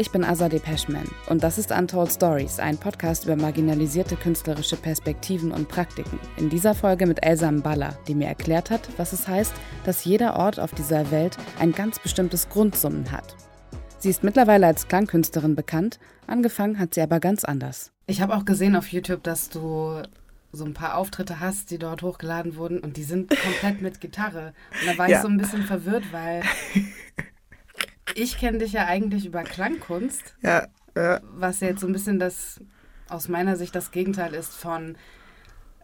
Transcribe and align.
Ich 0.00 0.10
bin 0.10 0.24
Azadeh 0.24 0.60
Peschman 0.60 1.06
und 1.28 1.42
das 1.42 1.58
ist 1.58 1.70
Untold 1.70 2.10
Stories, 2.10 2.58
ein 2.58 2.78
Podcast 2.78 3.26
über 3.26 3.36
marginalisierte 3.36 4.16
künstlerische 4.16 4.76
Perspektiven 4.76 5.52
und 5.52 5.68
Praktiken. 5.68 6.18
In 6.38 6.48
dieser 6.48 6.74
Folge 6.74 7.04
mit 7.04 7.22
Elsa 7.22 7.52
Mballa, 7.52 7.98
die 8.08 8.14
mir 8.14 8.28
erklärt 8.28 8.70
hat, 8.70 8.88
was 8.96 9.12
es 9.12 9.28
heißt, 9.28 9.52
dass 9.84 10.06
jeder 10.06 10.36
Ort 10.36 10.58
auf 10.58 10.72
dieser 10.72 11.10
Welt 11.10 11.36
ein 11.58 11.72
ganz 11.72 11.98
bestimmtes 11.98 12.48
Grundsummen 12.48 13.12
hat. 13.12 13.36
Sie 13.98 14.08
ist 14.08 14.24
mittlerweile 14.24 14.68
als 14.68 14.88
Klangkünstlerin 14.88 15.54
bekannt, 15.54 16.00
angefangen 16.26 16.78
hat 16.78 16.94
sie 16.94 17.02
aber 17.02 17.20
ganz 17.20 17.44
anders. 17.44 17.92
Ich 18.06 18.22
habe 18.22 18.34
auch 18.34 18.46
gesehen 18.46 18.76
auf 18.76 18.88
YouTube, 18.88 19.22
dass 19.22 19.50
du 19.50 20.00
so 20.50 20.64
ein 20.64 20.72
paar 20.72 20.96
Auftritte 20.96 21.40
hast, 21.40 21.70
die 21.70 21.78
dort 21.78 22.00
hochgeladen 22.00 22.56
wurden 22.56 22.78
und 22.78 22.96
die 22.96 23.04
sind 23.04 23.28
komplett 23.38 23.82
mit 23.82 24.00
Gitarre. 24.00 24.54
Und 24.80 24.94
da 24.94 24.96
war 24.96 25.10
ja. 25.10 25.18
ich 25.18 25.22
so 25.22 25.28
ein 25.28 25.36
bisschen 25.36 25.64
verwirrt, 25.64 26.04
weil 26.10 26.40
ich 28.14 28.38
kenne 28.38 28.58
dich 28.58 28.72
ja 28.72 28.86
eigentlich 28.86 29.26
über 29.26 29.42
Klangkunst. 29.42 30.34
Ja, 30.42 30.66
ja. 30.96 31.20
Was 31.34 31.60
jetzt 31.60 31.80
so 31.80 31.86
ein 31.86 31.92
bisschen 31.92 32.18
das, 32.18 32.60
aus 33.08 33.28
meiner 33.28 33.56
Sicht, 33.56 33.74
das 33.74 33.90
Gegenteil 33.90 34.34
ist 34.34 34.54
von, 34.54 34.96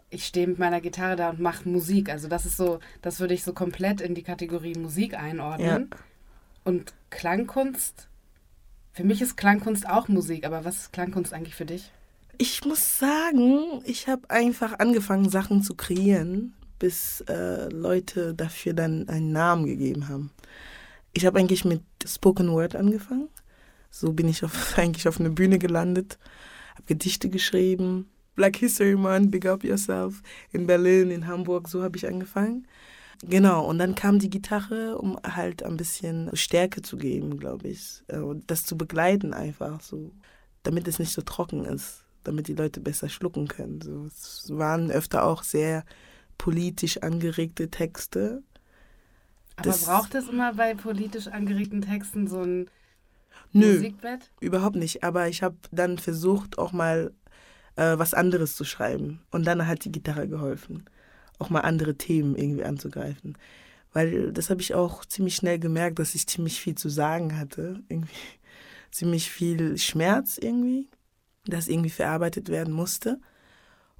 ich 0.09 0.25
stehe 0.25 0.47
mit 0.47 0.59
meiner 0.59 0.81
Gitarre 0.81 1.15
da 1.15 1.29
und 1.29 1.39
mache 1.39 1.67
Musik. 1.67 2.09
Also 2.09 2.27
das 2.27 2.45
ist 2.45 2.57
so, 2.57 2.79
das 3.01 3.19
würde 3.19 3.33
ich 3.33 3.43
so 3.43 3.53
komplett 3.53 4.01
in 4.01 4.15
die 4.15 4.23
Kategorie 4.23 4.75
Musik 4.75 5.17
einordnen. 5.17 5.89
Ja. 5.91 5.97
Und 6.63 6.93
Klangkunst, 7.09 8.07
für 8.93 9.03
mich 9.03 9.21
ist 9.21 9.37
Klangkunst 9.37 9.87
auch 9.87 10.07
Musik, 10.07 10.45
aber 10.45 10.65
was 10.65 10.77
ist 10.77 10.93
Klangkunst 10.93 11.33
eigentlich 11.33 11.55
für 11.55 11.65
dich? 11.65 11.91
Ich 12.37 12.65
muss 12.65 12.99
sagen, 12.99 13.81
ich 13.83 14.07
habe 14.07 14.29
einfach 14.29 14.79
angefangen, 14.79 15.29
Sachen 15.29 15.63
zu 15.63 15.75
kreieren, 15.75 16.53
bis 16.77 17.21
äh, 17.21 17.69
Leute 17.69 18.33
dafür 18.33 18.73
dann 18.73 19.09
einen 19.09 19.31
Namen 19.31 19.65
gegeben 19.65 20.07
haben. 20.07 20.31
Ich 21.13 21.25
habe 21.25 21.39
eigentlich 21.39 21.65
mit 21.65 21.81
Spoken 22.05 22.51
Word 22.51 22.75
angefangen. 22.75 23.29
So 23.89 24.13
bin 24.13 24.27
ich 24.27 24.43
auf, 24.43 24.77
eigentlich 24.77 25.07
auf 25.07 25.19
eine 25.19 25.29
Bühne 25.29 25.59
gelandet, 25.59 26.17
habe 26.73 26.83
Gedichte 26.85 27.29
geschrieben. 27.29 28.09
Black 28.35 28.57
History 28.57 28.95
Month, 28.95 29.31
Big 29.31 29.47
Up 29.47 29.63
Yourself 29.63 30.21
in 30.51 30.67
Berlin, 30.67 31.09
in 31.09 31.25
Hamburg, 31.25 31.67
so 31.67 31.81
habe 31.81 31.97
ich 31.97 32.07
angefangen. 32.07 32.67
Genau, 33.23 33.65
und 33.65 33.79
dann 33.79 33.95
kam 33.95 34.19
die 34.19 34.29
Gitarre, 34.29 34.99
um 34.99 35.17
halt 35.23 35.63
ein 35.63 35.75
bisschen 35.75 36.29
Stärke 36.35 36.83
zu 36.83 36.97
geben, 36.97 37.39
glaube 37.39 37.67
ich. 37.67 38.03
Äh, 38.07 38.19
und 38.19 38.49
das 38.51 38.63
zu 38.63 38.77
begleiten 38.77 39.33
einfach, 39.33 39.81
so, 39.81 40.11
damit 40.63 40.87
es 40.87 40.99
nicht 40.99 41.11
so 41.11 41.23
trocken 41.23 41.65
ist, 41.65 42.05
damit 42.23 42.47
die 42.47 42.53
Leute 42.53 42.79
besser 42.79 43.09
schlucken 43.09 43.47
können. 43.47 43.81
So, 43.81 44.05
es 44.05 44.45
waren 44.51 44.91
öfter 44.91 45.23
auch 45.23 45.41
sehr 45.41 45.83
politisch 46.37 47.01
angeregte 47.01 47.71
Texte, 47.71 48.43
aber 49.57 49.69
das 49.69 49.85
braucht 49.85 50.15
es 50.15 50.29
immer 50.29 50.53
bei 50.53 50.73
politisch 50.75 51.27
angeregten 51.27 51.81
Texten 51.81 52.27
so 52.27 52.41
ein 52.41 52.69
Nö, 53.53 53.73
Musikbett? 53.73 54.31
Überhaupt 54.39 54.75
nicht. 54.75 55.03
Aber 55.03 55.27
ich 55.27 55.43
habe 55.43 55.57
dann 55.71 55.97
versucht, 55.97 56.57
auch 56.57 56.71
mal 56.71 57.11
äh, 57.75 57.97
was 57.97 58.13
anderes 58.13 58.55
zu 58.55 58.63
schreiben. 58.65 59.21
Und 59.31 59.45
dann 59.45 59.65
hat 59.67 59.83
die 59.85 59.91
Gitarre 59.91 60.27
geholfen, 60.27 60.85
auch 61.39 61.49
mal 61.49 61.61
andere 61.61 61.95
Themen 61.95 62.35
irgendwie 62.35 62.63
anzugreifen. 62.63 63.37
Weil 63.93 64.31
das 64.31 64.49
habe 64.49 64.61
ich 64.61 64.75
auch 64.75 65.05
ziemlich 65.05 65.35
schnell 65.35 65.59
gemerkt, 65.59 65.97
dass 65.99 66.13
ich 66.13 66.27
ziemlich 66.27 66.59
viel 66.59 66.75
zu 66.75 66.89
sagen 66.89 67.37
hatte. 67.37 67.81
Irgendwie 67.89 68.13
ziemlich 68.91 69.31
viel 69.31 69.77
Schmerz 69.77 70.37
irgendwie, 70.37 70.87
das 71.45 71.67
irgendwie 71.67 71.89
verarbeitet 71.89 72.49
werden 72.49 72.73
musste. 72.73 73.19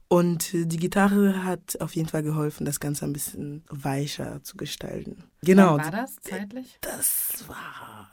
Und 0.10 0.54
die 0.54 0.78
Gitarre 0.78 1.44
hat 1.44 1.82
auf 1.82 1.96
jeden 1.96 2.08
Fall 2.08 2.24
geholfen, 2.24 2.66
das 2.66 2.80
Ganze 2.80 3.06
ein 3.06 3.14
bisschen 3.14 3.64
weicher 3.70 4.42
zu 4.44 4.56
gestalten. 4.56 5.24
Genau. 5.42 5.78
Wann 5.78 5.84
war 5.84 5.92
das 5.92 6.16
zeitlich? 6.22 6.78
Das 6.82 7.44
war, 7.48 8.10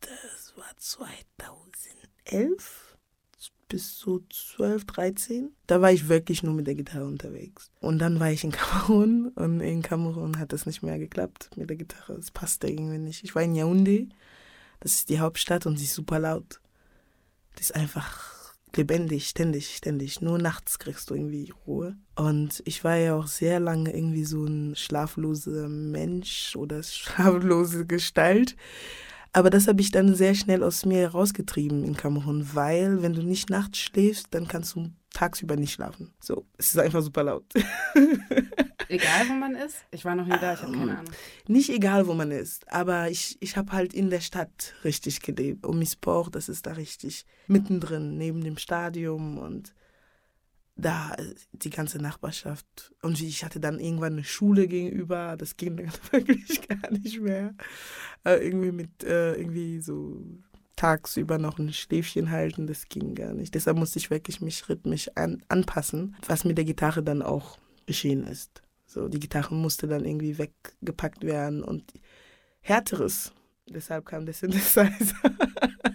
das 0.00 0.54
war 0.56 0.72
2011 0.76 2.96
bis 3.68 3.98
so 3.98 4.22
12, 4.30 4.86
13. 4.86 5.52
Da 5.66 5.80
war 5.80 5.92
ich 5.92 6.08
wirklich 6.08 6.42
nur 6.42 6.54
mit 6.54 6.66
der 6.66 6.76
Gitarre 6.76 7.06
unterwegs. 7.06 7.70
Und 7.80 7.98
dann 7.98 8.20
war 8.20 8.30
ich 8.30 8.44
in 8.44 8.52
Kamerun 8.52 9.28
und 9.34 9.60
in 9.60 9.82
Kamerun 9.82 10.38
hat 10.38 10.52
das 10.52 10.64
nicht 10.64 10.82
mehr 10.82 10.98
geklappt 10.98 11.50
mit 11.56 11.68
der 11.68 11.76
Gitarre. 11.76 12.14
Es 12.14 12.30
passte 12.30 12.68
irgendwie 12.68 12.98
nicht. 12.98 13.24
Ich 13.24 13.34
war 13.34 13.42
in 13.42 13.54
Yaoundé, 13.54 14.08
das 14.80 14.94
ist 14.94 15.08
die 15.08 15.20
Hauptstadt 15.20 15.66
und 15.66 15.76
sie 15.76 15.84
ist 15.84 15.94
super 15.94 16.18
laut. 16.18 16.60
Das 17.56 17.70
ist 17.70 17.74
einfach 17.74 18.33
lebendig, 18.76 19.28
ständig, 19.28 19.76
ständig. 19.76 20.20
Nur 20.20 20.38
nachts 20.38 20.78
kriegst 20.78 21.10
du 21.10 21.14
irgendwie 21.14 21.52
Ruhe. 21.66 21.96
Und 22.16 22.62
ich 22.64 22.84
war 22.84 22.96
ja 22.96 23.14
auch 23.14 23.26
sehr 23.26 23.60
lange 23.60 23.94
irgendwie 23.94 24.24
so 24.24 24.44
ein 24.44 24.76
schlafloser 24.76 25.68
Mensch 25.68 26.56
oder 26.56 26.82
schlaflose 26.82 27.86
Gestalt. 27.86 28.56
Aber 29.32 29.50
das 29.50 29.66
habe 29.66 29.80
ich 29.80 29.90
dann 29.90 30.14
sehr 30.14 30.34
schnell 30.34 30.62
aus 30.62 30.86
mir 30.86 31.08
rausgetrieben 31.08 31.82
in 31.82 31.96
Kamerun, 31.96 32.48
weil 32.54 33.02
wenn 33.02 33.14
du 33.14 33.22
nicht 33.22 33.50
nachts 33.50 33.78
schläfst, 33.78 34.28
dann 34.30 34.46
kannst 34.46 34.76
du 34.76 34.90
tagsüber 35.14 35.56
nicht 35.56 35.72
schlafen. 35.72 36.12
So, 36.20 36.46
es 36.58 36.68
ist 36.68 36.78
einfach 36.78 37.00
super 37.00 37.22
laut. 37.22 37.44
Egal, 38.88 39.28
wo 39.28 39.32
man 39.32 39.54
ist? 39.54 39.76
Ich 39.90 40.04
war 40.04 40.14
noch 40.14 40.26
nie 40.26 40.38
da, 40.38 40.52
ich 40.52 40.60
habe 40.60 40.72
keine 40.72 40.92
ähm, 40.92 40.98
Ahnung. 40.98 41.12
Nicht 41.48 41.70
egal, 41.70 42.06
wo 42.06 42.12
man 42.12 42.30
ist, 42.30 42.70
aber 42.70 43.08
ich, 43.08 43.38
ich 43.40 43.56
habe 43.56 43.72
halt 43.72 43.94
in 43.94 44.10
der 44.10 44.20
Stadt 44.20 44.74
richtig 44.84 45.22
gelebt. 45.22 45.66
Omisport, 45.66 46.34
das 46.34 46.50
ist 46.50 46.66
da 46.66 46.72
richtig 46.72 47.24
mittendrin, 47.46 48.18
neben 48.18 48.44
dem 48.44 48.58
Stadion 48.58 49.38
und 49.38 49.72
da 50.76 51.16
die 51.52 51.70
ganze 51.70 51.98
Nachbarschaft. 51.98 52.92
Und 53.00 53.20
ich 53.22 53.44
hatte 53.44 53.58
dann 53.60 53.80
irgendwann 53.80 54.14
eine 54.14 54.24
Schule 54.24 54.68
gegenüber, 54.68 55.36
das 55.38 55.56
ging 55.56 55.76
dann 55.76 55.92
wirklich 56.10 56.68
gar 56.68 56.90
nicht 56.90 57.20
mehr. 57.20 57.54
Äh, 58.24 58.44
irgendwie 58.46 58.72
mit, 58.72 59.02
äh, 59.04 59.34
irgendwie 59.34 59.80
so 59.80 60.20
tagsüber 60.84 61.38
noch 61.38 61.58
ein 61.58 61.72
Schläfchen 61.72 62.30
halten, 62.30 62.66
das 62.66 62.90
ging 62.90 63.14
gar 63.14 63.32
nicht. 63.32 63.54
Deshalb 63.54 63.78
musste 63.78 63.98
ich 63.98 64.10
wirklich 64.10 64.42
mich 64.42 64.68
rhythmisch 64.68 65.10
an, 65.14 65.42
anpassen, 65.48 66.14
was 66.28 66.44
mit 66.44 66.58
der 66.58 66.66
Gitarre 66.66 67.02
dann 67.02 67.22
auch 67.22 67.56
geschehen 67.86 68.24
ist. 68.24 68.62
So, 68.84 69.08
die 69.08 69.18
Gitarre 69.18 69.54
musste 69.54 69.88
dann 69.88 70.04
irgendwie 70.04 70.36
weggepackt 70.36 71.24
werden 71.24 71.64
und 71.64 71.90
härteres. 72.60 73.32
Deshalb 73.66 74.04
kam 74.04 74.26
der 74.26 74.34
Synthesizer, 74.34 75.16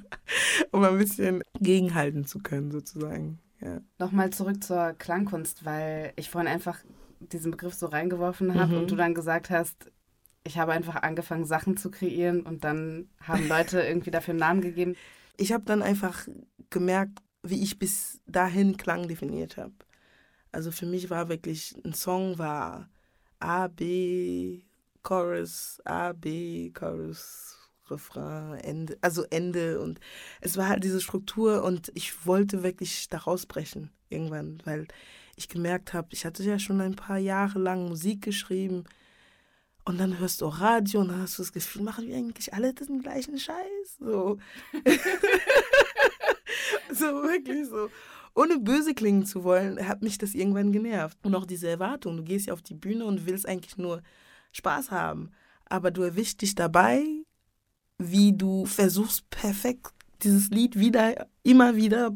um 0.71 0.83
ein 0.83 0.97
bisschen 0.97 1.43
gegenhalten 1.59 2.25
zu 2.25 2.39
können, 2.39 2.71
sozusagen. 2.71 3.37
Ja. 3.61 3.81
Nochmal 3.99 4.31
zurück 4.31 4.63
zur 4.63 4.93
Klangkunst, 4.93 5.65
weil 5.65 6.13
ich 6.15 6.31
vorhin 6.31 6.51
einfach 6.51 6.79
diesen 7.19 7.51
Begriff 7.51 7.75
so 7.75 7.85
reingeworfen 7.85 8.55
habe 8.55 8.73
mhm. 8.73 8.79
und 8.79 8.91
du 8.91 8.95
dann 8.95 9.13
gesagt 9.13 9.51
hast, 9.51 9.91
ich 10.49 10.57
habe 10.57 10.73
einfach 10.73 10.95
angefangen, 10.95 11.45
Sachen 11.45 11.77
zu 11.77 11.91
kreieren 11.91 12.41
und 12.41 12.63
dann 12.63 13.07
haben 13.21 13.47
Leute 13.47 13.81
irgendwie 13.87 14.11
dafür 14.11 14.31
einen 14.31 14.39
Namen 14.39 14.61
gegeben. 14.61 14.95
Ich 15.37 15.53
habe 15.53 15.63
dann 15.63 15.81
einfach 15.81 16.27
gemerkt, 16.69 17.19
wie 17.43 17.61
ich 17.61 17.79
bis 17.79 18.19
dahin 18.25 18.75
Klang 18.75 19.07
definiert 19.07 19.57
habe. 19.57 19.73
Also 20.51 20.71
für 20.71 20.87
mich 20.87 21.09
war 21.11 21.29
wirklich, 21.29 21.75
ein 21.85 21.93
Song 21.93 22.39
war 22.39 22.89
A, 23.39 23.67
B, 23.67 24.63
Chorus, 25.03 25.79
A, 25.85 26.13
B, 26.13 26.71
Chorus, 26.71 27.55
Refrain, 27.89 28.55
Ende, 28.55 28.97
also 29.01 29.23
Ende 29.29 29.79
und 29.79 29.99
es 30.41 30.57
war 30.57 30.67
halt 30.67 30.83
diese 30.83 30.99
Struktur 30.99 31.63
und 31.63 31.91
ich 31.93 32.25
wollte 32.25 32.63
wirklich 32.63 33.07
da 33.09 33.19
rausbrechen 33.19 33.91
irgendwann, 34.09 34.61
weil 34.65 34.87
ich 35.35 35.47
gemerkt 35.47 35.93
habe, 35.93 36.09
ich 36.11 36.25
hatte 36.25 36.43
ja 36.43 36.57
schon 36.57 36.81
ein 36.81 36.95
paar 36.95 37.19
Jahre 37.19 37.59
lang 37.59 37.87
Musik 37.87 38.23
geschrieben, 38.23 38.83
und 39.89 39.97
dann 39.97 40.19
hörst 40.19 40.41
du 40.41 40.45
auch 40.45 40.61
Radio 40.61 41.01
und 41.01 41.07
dann 41.07 41.23
hast 41.23 41.39
du 41.39 41.41
das 41.41 41.51
Gefühl, 41.51 41.81
machen 41.81 42.07
wir 42.07 42.15
eigentlich 42.15 42.53
alle 42.53 42.75
den 42.75 43.01
gleichen 43.01 43.39
Scheiß? 43.39 43.97
So. 43.99 44.37
so, 46.93 47.05
wirklich 47.23 47.67
so. 47.67 47.89
Ohne 48.35 48.59
böse 48.59 48.93
klingen 48.93 49.25
zu 49.25 49.43
wollen, 49.43 49.87
hat 49.87 50.03
mich 50.03 50.19
das 50.19 50.35
irgendwann 50.35 50.71
genervt. 50.71 51.17
Und 51.23 51.33
auch 51.33 51.47
diese 51.47 51.67
Erwartung, 51.67 52.17
du 52.17 52.23
gehst 52.23 52.45
ja 52.45 52.53
auf 52.53 52.61
die 52.61 52.75
Bühne 52.75 53.03
und 53.03 53.25
willst 53.25 53.47
eigentlich 53.47 53.77
nur 53.77 54.03
Spaß 54.51 54.91
haben. 54.91 55.31
Aber 55.65 55.89
du 55.89 56.03
erwischst 56.03 56.43
dich 56.43 56.53
dabei, 56.53 57.03
wie 57.97 58.37
du 58.37 58.67
versuchst, 58.67 59.27
perfekt 59.31 59.91
dieses 60.21 60.51
Lied 60.51 60.77
wieder, 60.77 61.25
immer 61.41 61.75
wieder 61.75 62.15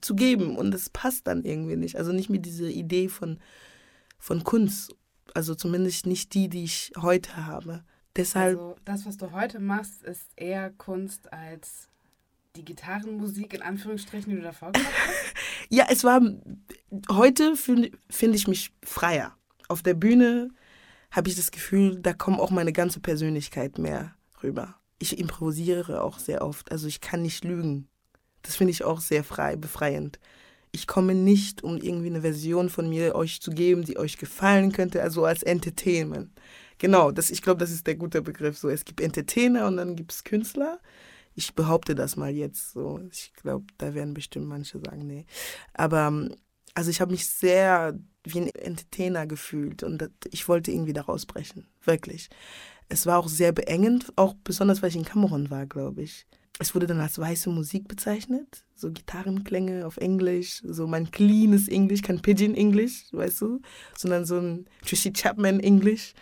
zu 0.00 0.14
geben. 0.14 0.56
Und 0.56 0.72
es 0.72 0.90
passt 0.90 1.26
dann 1.26 1.42
irgendwie 1.42 1.74
nicht. 1.74 1.96
Also 1.96 2.12
nicht 2.12 2.30
mit 2.30 2.46
dieser 2.46 2.68
Idee 2.68 3.08
von, 3.08 3.40
von 4.20 4.44
Kunst 4.44 4.94
also 5.34 5.54
zumindest 5.54 6.06
nicht 6.06 6.32
die, 6.34 6.48
die 6.48 6.64
ich 6.64 6.92
heute 7.00 7.36
habe. 7.36 7.84
Deshalb. 8.16 8.58
Also 8.58 8.76
das, 8.84 9.06
was 9.06 9.16
du 9.16 9.32
heute 9.32 9.58
machst, 9.58 10.02
ist 10.02 10.30
eher 10.36 10.70
Kunst 10.70 11.32
als 11.32 11.88
die 12.56 12.64
Gitarrenmusik 12.64 13.52
in 13.52 13.62
Anführungsstrichen, 13.62 14.30
die 14.30 14.36
du 14.36 14.42
davor 14.42 14.72
gemacht 14.72 14.92
hast? 15.06 15.34
ja, 15.68 15.86
es 15.90 16.04
war. 16.04 16.20
Heute 17.10 17.56
finde 17.56 17.90
find 18.08 18.34
ich 18.34 18.46
mich 18.46 18.72
freier. 18.84 19.36
Auf 19.68 19.82
der 19.82 19.94
Bühne 19.94 20.50
habe 21.10 21.28
ich 21.28 21.36
das 21.36 21.50
Gefühl, 21.50 22.00
da 22.00 22.12
kommt 22.12 22.38
auch 22.38 22.50
meine 22.50 22.72
ganze 22.72 23.00
Persönlichkeit 23.00 23.78
mehr 23.78 24.14
rüber. 24.42 24.76
Ich 24.98 25.18
improvisiere 25.18 26.02
auch 26.02 26.18
sehr 26.18 26.42
oft. 26.42 26.70
Also 26.70 26.86
ich 26.86 27.00
kann 27.00 27.22
nicht 27.22 27.44
lügen. 27.44 27.88
Das 28.42 28.56
finde 28.56 28.70
ich 28.70 28.84
auch 28.84 29.00
sehr 29.00 29.24
frei, 29.24 29.56
befreiend 29.56 30.20
ich 30.74 30.88
komme 30.88 31.14
nicht, 31.14 31.62
um 31.62 31.76
irgendwie 31.78 32.08
eine 32.08 32.22
Version 32.22 32.68
von 32.68 32.88
mir 32.88 33.14
euch 33.14 33.40
zu 33.40 33.52
geben, 33.52 33.84
die 33.84 33.96
euch 33.96 34.18
gefallen 34.18 34.72
könnte, 34.72 35.02
also 35.02 35.24
als 35.24 35.44
Entertainment. 35.44 36.32
Genau, 36.78 37.12
das, 37.12 37.30
ich 37.30 37.42
glaube, 37.42 37.60
das 37.60 37.70
ist 37.70 37.86
der 37.86 37.94
gute 37.94 38.22
Begriff. 38.22 38.58
So, 38.58 38.68
es 38.68 38.84
gibt 38.84 39.00
Entertainer 39.00 39.68
und 39.68 39.76
dann 39.76 39.94
gibt 39.94 40.12
es 40.12 40.24
Künstler. 40.24 40.80
Ich 41.36 41.54
behaupte 41.54 41.94
das 41.94 42.16
mal 42.16 42.30
jetzt 42.30 42.72
so. 42.72 43.00
Ich 43.12 43.32
glaube, 43.34 43.66
da 43.78 43.94
werden 43.94 44.14
bestimmt 44.14 44.48
manche 44.48 44.80
sagen, 44.80 45.06
nee. 45.06 45.26
Aber 45.74 46.08
ähm, 46.08 46.34
also 46.74 46.90
ich 46.90 47.00
habe 47.00 47.12
mich 47.12 47.28
sehr 47.28 47.96
wie 48.24 48.40
ein 48.40 48.48
Entertainer 48.48 49.26
gefühlt 49.28 49.84
und 49.84 50.10
ich 50.32 50.48
wollte 50.48 50.72
irgendwie 50.72 50.92
da 50.92 51.02
rausbrechen, 51.02 51.68
wirklich. 51.84 52.30
Es 52.88 53.06
war 53.06 53.18
auch 53.18 53.28
sehr 53.28 53.52
beengend, 53.52 54.12
auch 54.16 54.34
besonders, 54.42 54.82
weil 54.82 54.88
ich 54.88 54.96
in 54.96 55.04
Kamerun 55.04 55.50
war, 55.50 55.66
glaube 55.66 56.02
ich. 56.02 56.26
Es 56.60 56.72
wurde 56.74 56.86
dann 56.86 57.00
als 57.00 57.18
weiße 57.18 57.48
Musik 57.50 57.88
bezeichnet, 57.88 58.64
so 58.76 58.92
Gitarrenklänge 58.92 59.86
auf 59.86 59.96
Englisch, 59.96 60.62
so 60.64 60.86
mein 60.86 61.10
cleanes 61.10 61.66
Englisch, 61.68 62.02
kein 62.02 62.22
Pidgin 62.22 62.54
Englisch, 62.54 63.06
weißt 63.10 63.40
du, 63.40 63.60
sondern 63.96 64.24
so 64.24 64.38
ein 64.38 64.68
Tracy 64.86 65.12
Chapman 65.12 65.58
Englisch. 65.58 66.14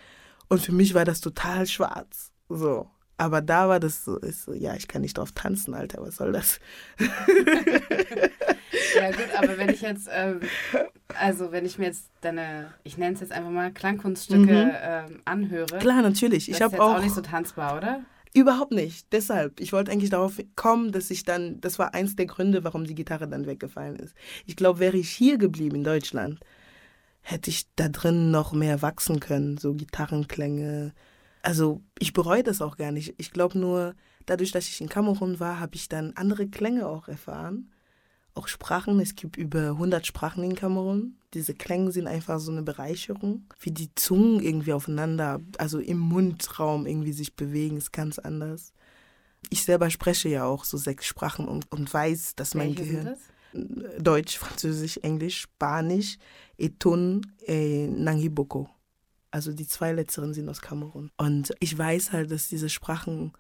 Und 0.49 0.63
für 0.63 0.73
mich 0.73 0.95
war 0.95 1.05
das 1.05 1.21
total 1.21 1.67
schwarz, 1.67 2.33
so. 2.49 2.89
Aber 3.19 3.43
da 3.43 3.69
war 3.69 3.79
das 3.79 4.05
so, 4.05 4.19
so, 4.31 4.55
ja, 4.55 4.75
ich 4.75 4.89
kann 4.89 5.03
nicht 5.03 5.19
drauf 5.19 5.33
tanzen, 5.33 5.75
Alter, 5.75 6.01
was 6.03 6.17
soll 6.17 6.33
das? 6.33 6.61
ja 6.99 7.07
gut, 9.11 9.29
aber 9.37 9.59
wenn 9.59 9.69
ich 9.69 9.83
jetzt, 9.83 10.09
ähm, 10.11 10.41
also 11.15 11.53
wenn 11.53 11.67
ich 11.67 11.79
mir 11.79 11.85
jetzt 11.85 12.09
deine, 12.23 12.73
ich 12.85 12.97
nenne 12.97 13.13
es 13.15 13.21
jetzt 13.21 13.33
einfach 13.33 13.51
mal 13.51 13.71
Klangkunststücke 13.71 14.41
mhm. 14.41 14.73
ähm, 14.83 15.21
anhöre. 15.25 15.79
Klar, 15.79 16.03
natürlich. 16.03 16.51
Ich 16.51 16.61
habe 16.63 16.83
auch, 16.83 16.97
auch 16.97 17.03
nicht 17.03 17.15
so 17.15 17.21
tanzbar, 17.21 17.77
oder? 17.77 18.03
Überhaupt 18.35 18.73
nicht. 18.73 19.13
Deshalb, 19.13 19.61
ich 19.61 19.73
wollte 19.73 19.93
eigentlich 19.93 20.11
darauf 20.11 20.41
kommen, 20.57 20.91
dass 20.93 21.11
ich 21.11 21.25
dann, 21.25 21.61
das 21.61 21.79
war 21.79 21.95
eins 21.95 22.17
der 22.17 22.27
Gründe, 22.27 22.65
warum 22.65 22.85
die 22.85 22.95
Gitarre 22.95 23.29
dann 23.29 23.47
weggefallen 23.47 23.97
ist. 23.97 24.15
Ich 24.47 24.57
glaube, 24.57 24.79
wäre 24.79 24.97
ich 24.97 25.11
hier 25.11 25.37
geblieben 25.37 25.77
in 25.77 25.85
Deutschland, 25.85 26.41
hätte 27.21 27.51
ich 27.51 27.67
da 27.77 27.89
drin 27.89 28.31
noch 28.31 28.53
mehr 28.53 28.81
wachsen 28.81 29.21
können, 29.21 29.59
so 29.59 29.75
Gitarrenklänge. 29.75 30.95
Also 31.43 31.83
ich 31.99 32.15
bereue 32.15 32.43
das 32.43 32.63
auch 32.63 32.77
gar 32.79 32.91
nicht. 32.91 33.15
Ich 33.19 33.33
glaube 33.33 33.59
nur, 33.59 33.95
dadurch, 34.25 34.51
dass 34.51 34.69
ich 34.69 34.81
in 34.81 34.89
Kamerun 34.89 35.39
war, 35.39 35.61
habe 35.61 35.75
ich 35.75 35.89
dann 35.89 36.13
andere 36.17 36.49
Klänge 36.49 36.89
auch 36.89 37.09
erfahren 37.09 37.71
auch 38.35 38.49
Sprachen. 38.49 39.01
Es 39.01 39.15
gibt 39.15 39.37
über 39.37 39.71
100 39.71 40.07
Sprachen 40.07 40.43
in 40.45 40.55
Kamerun. 40.55 41.17
Diese 41.35 41.55
Klänge 41.55 41.93
sind 41.93 42.07
einfach 42.07 42.39
so 42.39 42.53
eine 42.53 42.63
Bereicherung. 42.63 43.45
Wie 43.61 43.71
die 43.71 43.95
Zungen 43.95 44.41
irgendwie 44.41 44.73
aufeinander, 44.73 45.41
also 45.59 45.79
im 45.79 45.99
Mundraum 45.99 46.87
irgendwie 46.87 47.13
sich 47.13 47.35
bewegen, 47.37 47.77
ist 47.77 47.93
ganz 47.93 48.19
anders. 48.19 48.73
Ich 49.51 49.65
selber 49.65 49.91
spreche 49.91 50.29
ja 50.29 50.45
auch 50.45 50.65
so 50.65 50.77
sechs 50.77 51.07
Sprachen 51.07 51.49
und, 51.49 51.71
und 51.73 51.93
weiß, 51.93 52.37
dass 52.37 52.55
mein 52.55 52.77
Welche 52.77 52.85
Gehirn. 52.85 53.17
Deutsch, 53.99 54.39
Französisch, 54.39 54.99
Englisch, 54.99 55.43
Spanisch, 55.43 56.17
Etun, 56.57 57.27
äh, 57.47 57.87
Nangiboko. 57.87 58.69
Also 59.31 59.53
die 59.53 59.67
zwei 59.67 59.93
letzteren 59.93 60.33
sind 60.35 60.49
aus 60.49 60.61
Kamerun. 60.61 61.11
Und 61.17 61.55
ich 61.61 61.77
weiß 61.77 62.13
halt, 62.13 62.31
dass 62.31 62.49
diese 62.49 62.69
Sprachen 62.69 63.33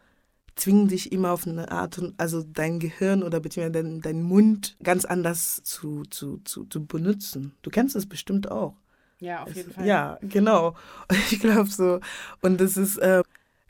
zwingen 0.56 0.88
dich 0.88 1.12
immer 1.12 1.32
auf 1.32 1.46
eine 1.46 1.70
Art, 1.70 2.00
also 2.19 2.43
dein 2.43 2.78
Gehirn 2.78 3.22
oder 3.22 3.40
beziehungsweise 3.40 3.84
dein, 3.84 4.00
dein 4.00 4.22
Mund 4.22 4.76
ganz 4.82 5.04
anders 5.04 5.62
zu, 5.64 6.04
zu, 6.04 6.38
zu, 6.44 6.64
zu 6.66 6.87
benutzen. 6.87 7.54
Du 7.62 7.70
kennst 7.70 7.94
das 7.94 8.06
bestimmt 8.06 8.50
auch. 8.50 8.75
Ja, 9.19 9.44
auf 9.44 9.54
jeden 9.54 9.70
es, 9.70 9.76
Fall. 9.76 9.87
Ja, 9.87 10.19
genau. 10.20 10.75
Ich 11.31 11.40
glaube 11.40 11.70
so. 11.70 12.00
Und 12.40 12.60
das 12.60 12.76
ist 12.76 12.99
äh, 12.99 13.22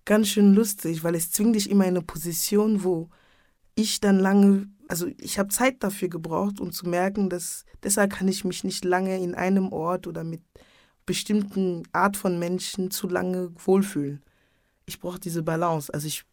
ganz 0.04 0.28
schön 0.28 0.54
lustig, 0.54 1.04
weil 1.04 1.14
es 1.14 1.30
zwingt 1.30 1.56
dich 1.56 1.70
immer 1.70 1.84
in 1.84 1.90
eine 1.90 2.02
Position, 2.02 2.82
wo 2.84 3.08
ich 3.74 4.00
dann 4.00 4.18
lange, 4.18 4.68
also 4.88 5.06
ich 5.18 5.38
habe 5.38 5.50
Zeit 5.50 5.82
dafür 5.82 6.08
gebraucht, 6.08 6.60
um 6.60 6.72
zu 6.72 6.88
merken, 6.88 7.30
dass 7.30 7.64
deshalb 7.82 8.12
kann 8.12 8.28
ich 8.28 8.44
mich 8.44 8.64
nicht 8.64 8.84
lange 8.84 9.18
in 9.18 9.34
einem 9.34 9.72
Ort 9.72 10.06
oder 10.06 10.24
mit 10.24 10.42
bestimmten 11.06 11.82
Art 11.92 12.16
von 12.16 12.38
Menschen 12.38 12.90
zu 12.90 13.08
lange 13.08 13.52
wohlfühlen. 13.64 14.22
Ich 14.86 15.00
brauche 15.00 15.20
diese 15.20 15.42
Balance. 15.42 15.92
Also 15.92 16.06
ich 16.06 16.24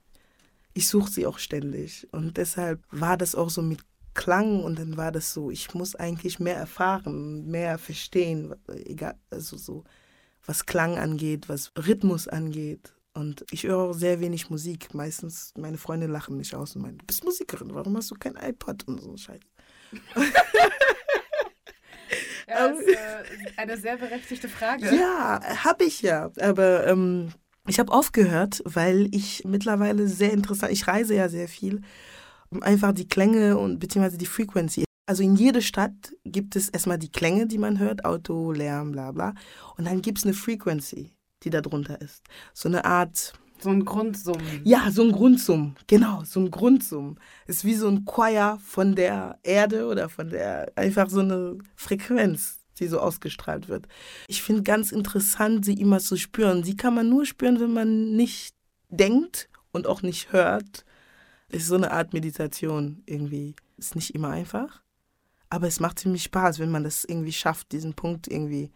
ich 0.74 0.88
suche 0.88 1.12
sie 1.12 1.26
auch 1.26 1.40
ständig. 1.40 2.08
Und 2.12 2.38
deshalb 2.38 2.84
war 2.92 3.18
das 3.18 3.36
auch 3.36 3.50
so 3.50 3.62
mit 3.62 3.80
Klang 4.14 4.64
und 4.64 4.80
dann 4.80 4.98
war 4.98 5.12
das 5.12 5.34
so, 5.34 5.52
ich 5.52 5.74
muss 5.74 5.96
eigentlich 5.96 6.40
mehr 6.40 6.58
erfahren, 6.58 7.46
mehr 7.46 7.78
verstehen, 7.78 8.56
egal, 8.68 9.16
also 9.30 9.56
so, 9.58 9.84
was 10.46 10.66
Klang 10.66 10.98
angeht, 10.98 11.48
was 11.48 11.72
Rhythmus 11.78 12.28
angeht. 12.28 12.94
Und 13.14 13.46
ich 13.52 13.64
höre 13.64 13.78
auch 13.78 13.94
sehr 13.94 14.20
wenig 14.20 14.50
Musik. 14.50 14.94
Meistens, 14.94 15.54
meine 15.58 15.78
Freunde 15.78 16.08
lachen 16.08 16.38
mich 16.38 16.56
aus 16.56 16.76
und 16.76 16.82
meinen, 16.84 16.98
du 16.98 17.06
bist 17.06 17.24
Musikerin, 17.24 17.74
warum 17.74 17.96
hast 17.98 18.12
du 18.12 18.16
kein 18.16 18.36
iPod 18.36 18.88
und 18.88 19.02
so 19.02 19.16
Scheiße. 19.16 19.40
ja, 22.48 22.70
das 22.70 22.80
ist 22.80 22.88
äh, 22.90 23.24
eine 23.58 23.78
sehr 23.78 23.98
berechtigte 23.98 24.50
Frage. 24.50 24.96
Ja, 24.96 25.40
habe 25.64 25.84
ich 25.84 26.02
ja. 26.02 26.32
Aber 26.40 26.88
ähm, 26.88 27.34
ich 27.70 27.80
habe 27.80 27.92
aufgehört, 27.92 28.62
weil 28.66 29.14
ich 29.14 29.44
mittlerweile 29.46 30.08
sehr 30.08 30.34
interessant, 30.34 30.72
ich 30.72 30.88
reise 30.88 31.16
ja 31.16 31.30
sehr 31.30 31.48
viel, 31.48 31.82
um 32.50 32.64
einfach 32.64 32.94
die 32.94 33.08
Klänge 33.08 33.58
und 33.58 33.80
beziehungsweise 33.80 34.18
die 34.18 34.26
Frequency. 34.26 34.86
Also 35.06 35.24
in 35.24 35.36
jeder 35.36 35.62
Stadt 35.62 36.14
gibt 36.24 36.56
es 36.56 36.70
erstmal 36.70 37.00
die 37.00 37.12
Klänge, 37.12 37.48
die 37.48 37.58
man 37.58 37.80
hört, 37.80 38.06
Auto, 38.06 38.52
Lärm, 38.52 38.92
bla 38.92 39.12
bla. 39.12 39.34
Und 39.76 39.86
dann 39.86 40.02
gibt 40.02 40.20
es 40.20 40.24
eine 40.24 40.34
Frequency, 40.34 41.12
die 41.44 41.50
da 41.50 41.62
drunter 41.62 42.00
ist. 42.00 42.24
So 42.54 42.70
eine 42.70 42.86
Art. 42.86 43.34
So 43.60 43.72
ein 43.72 43.86
Grundsummen. 43.86 44.62
Ja, 44.64 44.92
so 44.92 45.04
ein 45.04 45.12
Grundsummen. 45.12 45.76
Genau, 45.88 46.24
so 46.26 46.40
ein 46.40 46.52
Grundsummen. 46.52 47.20
Ist 47.48 47.66
wie 47.66 47.74
so 47.74 47.88
ein 47.88 48.06
Choir 48.06 48.60
von 48.64 48.96
der 48.96 49.40
Erde 49.44 49.88
oder 49.88 50.10
von 50.10 50.30
der, 50.30 50.72
einfach 50.76 51.10
so 51.10 51.22
eine 51.22 51.58
Frequenz 51.76 52.59
die 52.80 52.88
so 52.88 53.00
ausgestrahlt 53.00 53.68
wird. 53.70 53.88
Ich 54.28 54.42
finde 54.42 54.64
ganz 54.64 54.92
interessant, 54.92 55.66
sie 55.66 55.80
immer 55.80 56.00
zu 56.00 56.18
spüren. 56.18 56.64
Sie 56.64 56.76
kann 56.76 56.96
man 56.96 57.10
nur 57.10 57.26
spüren, 57.26 57.60
wenn 57.60 57.74
man 57.74 58.16
nicht 58.16 58.56
denkt 58.90 59.50
und 59.72 59.88
auch 59.88 60.02
nicht 60.02 60.32
hört. 60.32 60.86
Ist 61.50 61.68
so 61.68 61.76
eine 61.76 61.92
Art 61.92 62.14
Meditation 62.14 63.04
irgendwie. 63.06 63.56
Ist 63.78 63.96
nicht 63.96 64.14
immer 64.14 64.30
einfach, 64.30 64.82
aber 65.50 65.68
es 65.68 65.80
macht 65.80 66.00
ziemlich 66.00 66.24
Spaß, 66.24 66.60
wenn 66.60 66.72
man 66.72 66.84
das 66.84 67.04
irgendwie 67.04 67.32
schafft, 67.32 67.72
diesen 67.72 67.94
Punkt 67.94 68.28
irgendwie 68.28 68.72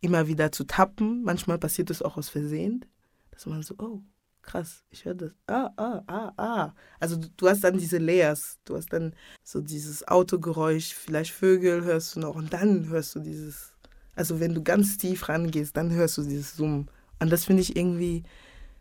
immer 0.00 0.26
wieder 0.26 0.52
zu 0.52 0.64
tappen. 0.64 1.22
Manchmal 1.22 1.58
passiert 1.58 1.90
es 1.90 2.02
auch 2.02 2.16
aus 2.16 2.28
Versehen, 2.28 2.84
dass 3.30 3.46
man 3.46 3.62
so, 3.62 3.74
oh, 3.78 4.02
krass, 4.42 4.84
ich 4.90 5.04
höre 5.04 5.14
das. 5.14 5.32
Ah, 5.46 5.70
ah, 5.76 6.02
ah, 6.06 6.32
ah. 6.36 6.74
Also 7.00 7.16
du, 7.16 7.28
du, 7.36 7.48
hast 7.48 7.64
dann 7.64 7.78
diese 7.78 7.98
Layers, 7.98 8.58
du 8.64 8.76
hast 8.76 8.92
dann 8.92 9.14
so 9.42 9.60
dieses 9.60 10.06
Autogeräusch, 10.06 10.94
vielleicht 10.94 11.32
Vögel 11.32 11.84
hörst 11.84 12.16
du 12.16 12.20
noch 12.20 12.34
und 12.34 12.52
dann 12.52 12.88
hörst 12.88 13.14
du 13.14 13.20
dieses, 13.20 13.72
also 14.14 14.40
wenn 14.40 14.54
du 14.54 14.62
ganz 14.62 14.98
tief 14.98 15.28
rangehst, 15.28 15.76
dann 15.76 15.92
hörst 15.92 16.18
du 16.18 16.22
dieses 16.22 16.56
Summen. 16.56 16.88
Und 17.20 17.30
das 17.30 17.44
finde 17.44 17.62
ich 17.62 17.76
irgendwie 17.76 18.24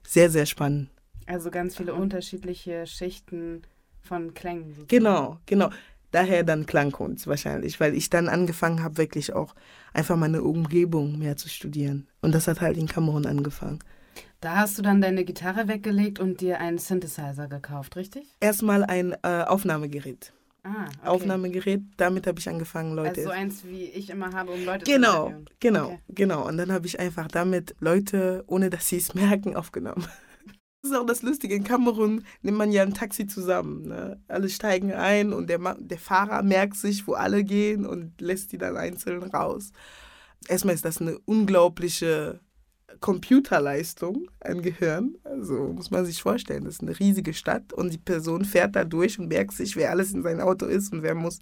sehr, 0.06 0.30
sehr 0.30 0.46
spannend. 0.46 0.90
Also 1.28 1.52
ganz 1.52 1.78
viele 1.78 1.94
unterschiedliche 1.94 2.86
Schichten 2.88 3.62
von 4.02 4.34
Klängen. 4.34 4.70
Sozusagen. 4.70 4.88
Genau, 4.88 5.38
genau. 5.46 5.70
Daher 6.12 6.44
dann 6.44 6.66
Klangkunst 6.66 7.28
wahrscheinlich, 7.28 7.80
weil 7.80 7.96
ich 7.96 8.10
dann 8.10 8.28
angefangen 8.28 8.84
habe, 8.84 8.98
wirklich 8.98 9.32
auch 9.32 9.56
einfach 9.94 10.18
meine 10.18 10.44
Umgebung 10.44 11.18
mehr 11.18 11.38
zu 11.38 11.48
studieren. 11.48 12.08
Und 12.22 12.36
das 12.36 12.48
hat 12.48 12.60
halt 12.60 12.78
in 12.78 12.88
Kamerun 12.88 13.26
angefangen. 13.26 13.80
Da 14.42 14.56
hast 14.58 14.76
du 14.80 14.82
dann 14.82 15.02
deine 15.02 15.24
Gitarre 15.24 15.68
weggelegt 15.68 16.20
und 16.20 16.42
dir 16.42 16.60
einen 16.60 16.80
Synthesizer 16.80 17.48
gekauft, 17.48 17.96
richtig? 17.96 18.26
Erstmal 18.40 18.84
ein 18.84 19.16
äh, 19.22 19.44
Aufnahmegerät. 19.44 20.34
Ah, 20.64 20.86
okay. 20.86 21.08
Aufnahmegerät, 21.08 21.82
damit 21.98 22.26
habe 22.26 22.40
ich 22.40 22.50
angefangen, 22.50 22.96
Leute. 22.96 23.10
Also 23.10 23.24
so 23.26 23.30
eins, 23.30 23.64
wie 23.66 23.84
ich 23.84 24.10
immer 24.10 24.34
habe, 24.34 24.52
um 24.52 24.66
Leute 24.66 24.84
genau, 24.86 25.28
zu 25.28 25.34
Genau, 25.34 25.46
genau, 25.60 25.86
okay. 25.86 26.00
genau. 26.10 26.48
Und 26.48 26.58
dann 26.58 26.72
habe 26.72 26.88
ich 26.88 27.00
einfach 27.00 27.28
damit 27.28 27.76
Leute, 27.80 28.44
ohne 28.48 28.72
dass 28.72 28.88
sie 28.88 28.98
es 28.98 29.14
merken, 29.14 29.56
aufgenommen. 29.56 30.08
Das 30.82 30.90
ist 30.90 30.98
auch 30.98 31.06
das 31.06 31.22
Lustige. 31.22 31.54
In 31.54 31.64
Kamerun 31.64 32.26
nimmt 32.42 32.58
man 32.58 32.72
ja 32.72 32.82
ein 32.82 32.96
Taxi 32.96 33.28
zusammen. 33.28 33.90
Ne? 33.90 34.20
Alle 34.28 34.50
steigen 34.50 34.92
ein 34.92 35.34
und 35.34 35.52
der, 35.52 35.60
der 35.80 36.00
Fahrer 36.00 36.42
merkt 36.42 36.78
sich, 36.78 37.06
wo 37.06 37.14
alle 37.14 37.44
gehen 37.44 37.86
und 37.86 38.20
lässt 38.20 38.52
die 38.52 38.58
dann 38.58 38.76
einzeln 38.76 39.22
raus. 39.22 39.72
Erstmal 40.48 40.74
ist 40.74 40.86
das 40.86 41.00
eine 41.00 41.20
unglaubliche 41.26 42.40
Computerleistung, 43.02 44.30
ein 44.40 44.62
Gehirn. 44.62 45.16
Also 45.24 45.56
muss 45.74 45.92
man 45.92 46.06
sich 46.06 46.22
vorstellen, 46.22 46.64
das 46.64 46.76
ist 46.76 46.82
eine 46.82 46.98
riesige 46.98 47.34
Stadt 47.34 47.74
und 47.74 47.92
die 47.92 47.98
Person 47.98 48.46
fährt 48.46 48.76
da 48.76 48.86
durch 48.86 49.20
und 49.20 49.28
merkt 49.28 49.54
sich, 49.54 49.76
wer 49.76 49.90
alles 49.90 50.14
in 50.14 50.22
seinem 50.24 50.40
Auto 50.40 50.68
ist 50.68 50.94
und 50.94 51.02
wer 51.02 51.16
muss 51.16 51.40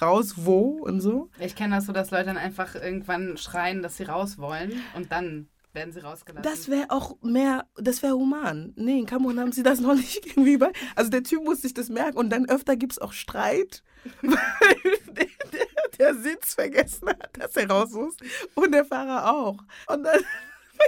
raus, 0.00 0.34
wo 0.36 0.78
und 0.82 1.00
so. 1.00 1.28
Ich 1.38 1.56
kenne 1.56 1.76
das 1.76 1.86
so, 1.86 1.92
dass 1.92 2.12
Leute 2.12 2.26
dann 2.26 2.38
einfach 2.38 2.76
irgendwann 2.76 3.36
schreien, 3.36 3.82
dass 3.82 3.96
sie 3.96 4.04
raus 4.04 4.38
wollen 4.38 4.72
und 4.94 5.12
dann 5.12 5.48
werden 5.72 5.92
sie 5.92 6.00
rausgelassen. 6.00 6.48
Das 6.48 6.68
wäre 6.68 6.90
auch 6.90 7.16
mehr, 7.22 7.66
das 7.76 8.02
wäre 8.02 8.14
human. 8.14 8.72
Nee, 8.76 9.00
in 9.00 9.06
Kamerun 9.06 9.38
haben 9.40 9.52
sie 9.52 9.62
das 9.62 9.80
noch 9.80 9.94
nicht 9.94 10.24
irgendwie 10.26 10.58
bei. 10.58 10.72
Also 10.94 11.10
der 11.10 11.24
Typ 11.24 11.44
muss 11.44 11.62
sich 11.62 11.74
das 11.74 11.88
merken 11.88 12.18
und 12.18 12.30
dann 12.30 12.48
öfter 12.48 12.76
gibt 12.76 12.92
es 12.92 12.98
auch 12.98 13.12
Streit, 13.12 13.82
weil 14.22 14.38
der, 15.08 15.26
der, 15.52 15.66
der 15.98 16.14
Sitz 16.14 16.54
vergessen 16.54 17.08
hat, 17.08 17.30
dass 17.36 17.56
er 17.56 17.68
raus 17.68 17.90
muss 17.90 18.16
und 18.54 18.72
der 18.72 18.84
Fahrer 18.84 19.32
auch. 19.32 19.58
Und 19.88 20.04
dann 20.04 20.20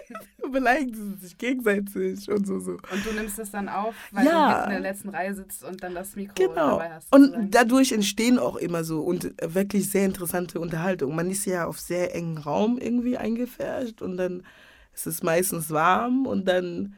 beleidigen 0.52 0.94
sie 0.94 1.26
sich 1.26 1.38
gegenseitig 1.38 2.30
und 2.30 2.46
so, 2.46 2.58
so. 2.60 2.72
Und 2.72 3.06
du 3.06 3.12
nimmst 3.14 3.38
das 3.38 3.50
dann 3.50 3.68
auf, 3.68 3.94
weil 4.10 4.26
ja. 4.26 4.58
du 4.58 4.64
in 4.64 4.70
der 4.70 4.80
letzten 4.80 5.08
Reihe 5.08 5.34
sitzt 5.34 5.64
und 5.64 5.82
dann 5.82 5.94
das 5.94 6.16
Mikro 6.16 6.34
genau. 6.34 6.78
dabei 6.78 6.94
hast. 6.94 7.12
Und 7.12 7.50
dadurch 7.50 7.92
entstehen 7.92 8.38
auch 8.38 8.56
immer 8.56 8.84
so 8.84 9.00
und 9.00 9.34
wirklich 9.42 9.90
sehr 9.90 10.04
interessante 10.04 10.60
Unterhaltungen. 10.60 11.16
Man 11.16 11.30
ist 11.30 11.46
ja 11.46 11.66
auf 11.66 11.80
sehr 11.80 12.14
engen 12.14 12.38
Raum 12.38 12.78
irgendwie 12.78 13.16
eingefärscht 13.16 14.02
und 14.02 14.16
dann 14.16 14.42
ist 14.94 15.06
es 15.06 15.22
meistens 15.22 15.70
warm 15.70 16.26
und 16.26 16.46
dann 16.46 16.94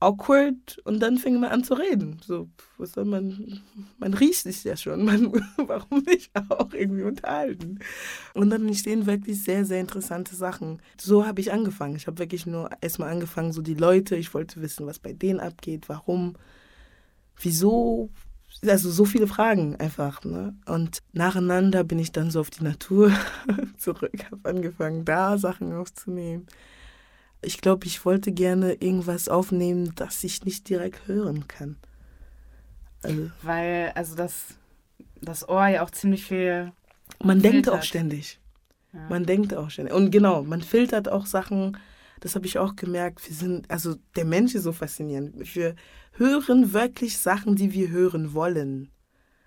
awkward 0.00 0.78
und 0.84 1.00
dann 1.00 1.16
fing 1.16 1.40
man 1.40 1.50
an 1.50 1.64
zu 1.64 1.74
reden. 1.74 2.20
So, 2.24 2.48
was 2.76 2.92
soll 2.92 3.06
man, 3.06 3.62
man 3.98 4.14
riecht 4.14 4.42
sich 4.42 4.62
ja 4.64 4.76
schon, 4.76 5.04
man, 5.06 5.32
warum 5.56 6.02
nicht 6.04 6.30
auch 6.48 6.72
irgendwie 6.72 7.02
unterhalten? 7.02 7.78
Und 8.34 8.50
dann 8.50 8.66
entstehen 8.66 9.06
wirklich 9.06 9.42
sehr, 9.42 9.64
sehr 9.64 9.80
interessante 9.80 10.36
Sachen. 10.36 10.82
So 11.00 11.26
habe 11.26 11.40
ich 11.40 11.52
angefangen. 11.52 11.96
Ich 11.96 12.06
habe 12.06 12.18
wirklich 12.18 12.46
nur 12.46 12.70
erstmal 12.80 13.10
angefangen, 13.10 13.52
so 13.52 13.62
die 13.62 13.74
Leute, 13.74 14.16
ich 14.16 14.34
wollte 14.34 14.60
wissen, 14.60 14.86
was 14.86 14.98
bei 14.98 15.12
denen 15.12 15.40
abgeht, 15.40 15.88
warum, 15.88 16.36
wieso, 17.40 18.10
also 18.66 18.90
so 18.90 19.06
viele 19.06 19.26
Fragen 19.26 19.76
einfach. 19.76 20.24
Ne? 20.24 20.54
Und 20.66 21.02
nacheinander 21.12 21.84
bin 21.84 21.98
ich 21.98 22.12
dann 22.12 22.30
so 22.30 22.40
auf 22.40 22.50
die 22.50 22.64
Natur 22.64 23.12
zurück, 23.78 24.26
habe 24.30 24.48
angefangen, 24.50 25.06
da 25.06 25.38
Sachen 25.38 25.72
aufzunehmen 25.72 26.46
ich 27.46 27.60
glaube, 27.60 27.86
ich 27.86 28.04
wollte 28.04 28.32
gerne 28.32 28.74
irgendwas 28.74 29.28
aufnehmen, 29.28 29.92
das 29.94 30.24
ich 30.24 30.44
nicht 30.44 30.68
direkt 30.68 31.06
hören 31.06 31.46
kann. 31.46 31.76
Also, 33.02 33.30
Weil, 33.42 33.92
also 33.94 34.16
das, 34.16 34.56
das 35.20 35.48
Ohr 35.48 35.68
ja 35.68 35.82
auch 35.82 35.90
ziemlich 35.90 36.24
viel. 36.24 36.72
Man 37.22 37.40
filtert. 37.40 37.54
denkt 37.54 37.68
auch 37.68 37.82
ständig. 37.82 38.40
Ja. 38.92 39.06
Man 39.08 39.26
denkt 39.26 39.54
auch 39.54 39.70
ständig. 39.70 39.94
Und 39.94 40.10
genau, 40.10 40.42
man 40.42 40.60
filtert 40.60 41.08
auch 41.08 41.26
Sachen. 41.26 41.76
Das 42.20 42.34
habe 42.34 42.46
ich 42.46 42.58
auch 42.58 42.74
gemerkt. 42.74 43.26
Wir 43.28 43.36
sind, 43.36 43.70
also 43.70 43.94
der 44.16 44.24
Mensch 44.24 44.54
ist 44.56 44.64
so 44.64 44.72
faszinierend. 44.72 45.54
Wir 45.54 45.76
hören 46.12 46.72
wirklich 46.72 47.18
Sachen, 47.18 47.54
die 47.54 47.72
wir 47.72 47.90
hören 47.90 48.34
wollen. 48.34 48.90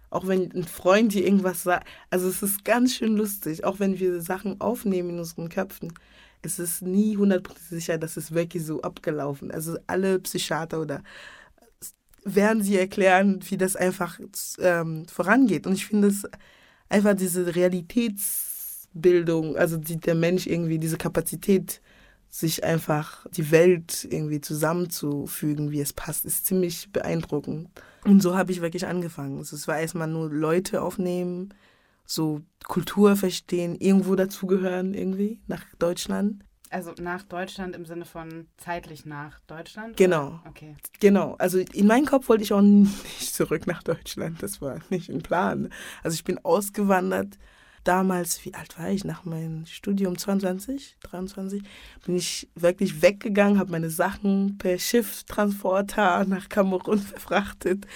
Auch 0.10 0.25
wenn 0.25 0.51
ein 0.53 0.63
Freund 0.63 1.13
dir 1.13 1.25
irgendwas 1.25 1.63
sagt. 1.63 1.88
Also 2.10 2.29
es 2.29 2.41
ist 2.41 2.63
ganz 2.63 2.96
schön 2.96 3.18
lustig. 3.18 3.65
Auch 3.65 3.79
wenn 3.79 4.00
wir 4.00 4.22
Sachen 4.22 4.62
aufnehmen 4.62 5.10
in 5.10 5.20
unseren 5.20 5.50
Köpfen 5.50 5.94
es 6.41 6.60
ist 6.60 6.81
nie 6.81 7.17
100% 7.17 7.41
sicher, 7.69 7.98
dass 7.98 8.17
es 8.17 8.34
wirklich 8.34 8.65
so 8.65 8.81
abgelaufen. 8.81 9.51
Also 9.51 9.77
alle 9.88 10.19
Psychiater 10.19 10.81
oder 10.81 11.03
werden 12.24 12.63
sie 12.63 12.77
erklären, 12.77 13.39
wie 13.50 13.58
das 13.58 13.75
einfach 13.75 14.19
ähm, 14.60 15.05
vorangeht. 15.08 15.67
Und 15.67 15.74
ich 15.74 15.86
finde 15.86 16.08
es 16.10 16.24
einfach 16.89 17.15
diese 17.15 17.55
Realitätsbildung, 17.55 19.58
also 19.58 19.77
die, 19.77 19.98
der 19.98 20.15
Mensch 20.15 20.48
irgendwie 20.48 20.79
diese 20.79 20.98
Kapazität, 20.98 21.81
sich 22.31 22.63
einfach 22.63 23.25
die 23.31 23.50
Welt 23.50 24.08
irgendwie 24.10 24.39
zusammenzufügen, 24.39 25.72
wie 25.72 25.81
es 25.81 25.93
passt, 25.93 26.25
ist 26.25 26.46
ziemlich 26.46 26.91
beeindruckend. 26.91 27.69
Und 28.05 28.22
so 28.22 28.38
habe 28.38 28.51
ich 28.51 28.62
wirklich 28.62 28.86
angefangen. 28.86 29.39
Also 29.39 29.55
es 29.55 29.67
war 29.67 29.79
erstmal 29.79 30.08
nur 30.08 30.29
Leute 30.29 30.84
aufnehmen, 30.84 31.55
so 32.09 32.41
Kultur 32.65 33.15
verstehen, 33.15 33.75
irgendwo 33.75 34.15
dazugehören 34.15 34.93
irgendwie 34.93 35.39
nach 35.47 35.63
Deutschland. 35.77 36.43
Also 36.71 36.93
nach 36.99 37.23
Deutschland 37.23 37.75
im 37.75 37.85
Sinne 37.85 38.05
von 38.05 38.47
zeitlich 38.57 39.05
nach 39.05 39.39
Deutschland? 39.41 39.97
Genau. 39.97 40.27
Oder? 40.27 40.43
Okay. 40.47 40.75
Genau. 40.99 41.35
Also 41.39 41.59
in 41.59 41.87
meinem 41.87 42.05
Kopf 42.05 42.29
wollte 42.29 42.43
ich 42.43 42.53
auch 42.53 42.61
nicht 42.61 43.33
zurück 43.33 43.67
nach 43.67 43.83
Deutschland. 43.83 44.41
Das 44.43 44.61
war 44.61 44.79
nicht 44.89 45.09
ein 45.09 45.21
Plan. 45.21 45.69
Also 46.03 46.15
ich 46.15 46.23
bin 46.23 46.43
ausgewandert. 46.43 47.37
Damals, 47.85 48.43
wie 48.43 48.53
alt 48.53 48.77
war 48.77 48.89
ich? 48.89 49.05
Nach 49.05 49.23
meinem 49.23 49.65
Studium 49.65 50.17
22, 50.17 50.97
23, 51.01 51.63
bin 52.05 52.17
ich 52.17 52.49
wirklich 52.53 53.01
weggegangen, 53.01 53.57
habe 53.57 53.71
meine 53.71 53.89
Sachen 53.89 54.57
per 54.57 54.77
Schifftransporter 54.77 56.25
nach 56.25 56.49
Kamerun 56.49 56.99
verfrachtet 56.99 57.87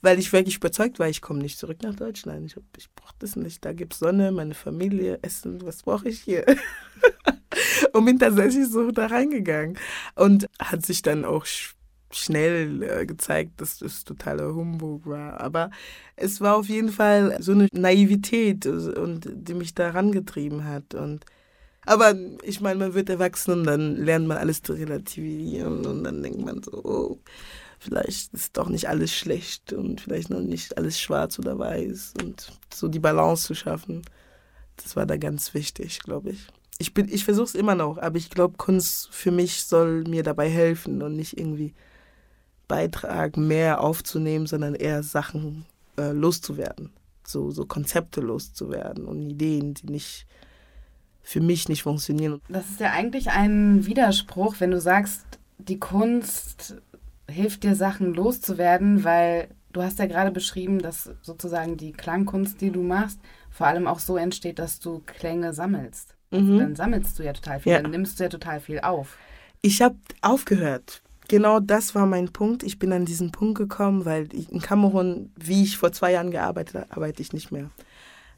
weil 0.00 0.18
ich 0.18 0.32
wirklich 0.32 0.56
überzeugt 0.56 0.98
war, 0.98 1.08
ich 1.08 1.20
komme 1.20 1.40
nicht 1.40 1.58
zurück 1.58 1.82
nach 1.82 1.94
Deutschland. 1.94 2.46
Ich, 2.46 2.56
ich 2.76 2.90
brauche 2.94 3.14
das 3.18 3.36
nicht. 3.36 3.64
Da 3.64 3.72
gibt 3.72 3.94
es 3.94 3.98
Sonne, 3.98 4.32
meine 4.32 4.54
Familie, 4.54 5.18
Essen, 5.22 5.64
was 5.64 5.82
brauche 5.82 6.08
ich 6.08 6.20
hier? 6.20 6.44
und 7.92 8.04
bin 8.04 8.18
tatsächlich 8.18 8.68
so 8.68 8.90
da 8.90 9.06
reingegangen. 9.06 9.78
Und 10.14 10.46
hat 10.60 10.86
sich 10.86 11.02
dann 11.02 11.24
auch 11.24 11.46
schnell 12.10 12.82
äh, 12.82 13.06
gezeigt, 13.06 13.60
dass 13.60 13.78
das 13.78 14.04
totaler 14.04 14.54
Humbug 14.54 15.06
war. 15.06 15.40
Aber 15.40 15.70
es 16.16 16.40
war 16.40 16.56
auf 16.56 16.68
jeden 16.68 16.90
Fall 16.90 17.36
so 17.40 17.52
eine 17.52 17.68
Naivität, 17.72 18.66
und, 18.66 19.28
die 19.30 19.54
mich 19.54 19.74
da 19.74 19.90
rangetrieben 19.90 20.64
hat. 20.64 20.94
Und 20.94 21.24
aber 21.84 22.14
ich 22.42 22.60
meine, 22.60 22.78
man 22.78 22.94
wird 22.94 23.08
erwachsen 23.08 23.52
und 23.52 23.64
dann 23.64 23.96
lernt 23.96 24.26
man 24.26 24.36
alles 24.36 24.62
zu 24.62 24.74
relativieren 24.74 25.86
und 25.86 26.04
dann 26.04 26.22
denkt 26.22 26.44
man 26.44 26.62
so, 26.62 26.72
oh, 26.84 27.18
vielleicht 27.78 28.34
ist 28.34 28.56
doch 28.56 28.68
nicht 28.68 28.88
alles 28.88 29.14
schlecht 29.14 29.72
und 29.72 30.00
vielleicht 30.00 30.30
noch 30.30 30.40
nicht 30.40 30.76
alles 30.76 31.00
schwarz 31.00 31.38
oder 31.38 31.58
weiß 31.58 32.14
und 32.22 32.52
so 32.72 32.88
die 32.88 32.98
Balance 32.98 33.46
zu 33.46 33.54
schaffen, 33.54 34.02
das 34.76 34.96
war 34.96 35.06
da 35.06 35.16
ganz 35.16 35.54
wichtig, 35.54 36.00
glaube 36.00 36.30
ich. 36.30 36.46
Ich, 36.78 36.96
ich 36.96 37.24
versuche 37.24 37.46
es 37.46 37.54
immer 37.54 37.74
noch, 37.74 37.98
aber 37.98 38.16
ich 38.18 38.30
glaube, 38.30 38.56
Kunst 38.56 39.08
für 39.10 39.32
mich 39.32 39.64
soll 39.64 40.04
mir 40.04 40.22
dabei 40.22 40.48
helfen 40.48 41.02
und 41.02 41.16
nicht 41.16 41.36
irgendwie 41.36 41.74
beitragen, 42.68 43.48
mehr 43.48 43.80
aufzunehmen, 43.80 44.46
sondern 44.46 44.74
eher 44.74 45.02
Sachen 45.02 45.64
äh, 45.96 46.12
loszuwerden. 46.12 46.90
So, 47.24 47.50
so 47.50 47.66
Konzepte 47.66 48.20
loszuwerden 48.20 49.06
und 49.06 49.22
Ideen, 49.22 49.74
die 49.74 49.86
nicht 49.86 50.26
für 51.22 51.40
mich 51.40 51.68
nicht 51.68 51.82
funktionieren. 51.82 52.40
Das 52.48 52.70
ist 52.70 52.80
ja 52.80 52.92
eigentlich 52.92 53.30
ein 53.30 53.84
Widerspruch, 53.84 54.56
wenn 54.60 54.70
du 54.70 54.80
sagst, 54.80 55.26
die 55.58 55.78
Kunst 55.78 56.76
hilft 57.28 57.62
dir, 57.62 57.74
Sachen 57.74 58.14
loszuwerden, 58.14 59.04
weil 59.04 59.48
du 59.72 59.82
hast 59.82 59.98
ja 59.98 60.06
gerade 60.06 60.30
beschrieben, 60.30 60.78
dass 60.80 61.10
sozusagen 61.22 61.76
die 61.76 61.92
Klangkunst, 61.92 62.60
die 62.60 62.70
du 62.70 62.82
machst, 62.82 63.20
vor 63.50 63.66
allem 63.66 63.86
auch 63.86 63.98
so 63.98 64.16
entsteht, 64.16 64.58
dass 64.58 64.80
du 64.80 65.02
Klänge 65.04 65.52
sammelst. 65.52 66.14
Mhm. 66.30 66.58
Dann 66.58 66.76
sammelst 66.76 67.18
du 67.18 67.22
ja 67.22 67.32
total 67.32 67.60
viel, 67.60 67.72
ja. 67.72 67.82
dann 67.82 67.90
nimmst 67.90 68.18
du 68.18 68.24
ja 68.24 68.28
total 68.28 68.60
viel 68.60 68.80
auf. 68.80 69.16
Ich 69.62 69.82
habe 69.82 69.96
aufgehört. 70.22 71.02
Genau 71.28 71.60
das 71.60 71.94
war 71.94 72.06
mein 72.06 72.32
Punkt. 72.32 72.62
Ich 72.62 72.78
bin 72.78 72.92
an 72.92 73.04
diesen 73.04 73.32
Punkt 73.32 73.58
gekommen, 73.58 74.06
weil 74.06 74.32
ich 74.32 74.50
in 74.50 74.60
Kamerun, 74.60 75.30
wie 75.36 75.62
ich 75.62 75.76
vor 75.76 75.92
zwei 75.92 76.12
Jahren 76.12 76.30
gearbeitet 76.30 76.74
habe, 76.74 76.92
arbeite 76.92 77.20
ich 77.20 77.32
nicht 77.32 77.52
mehr. 77.52 77.70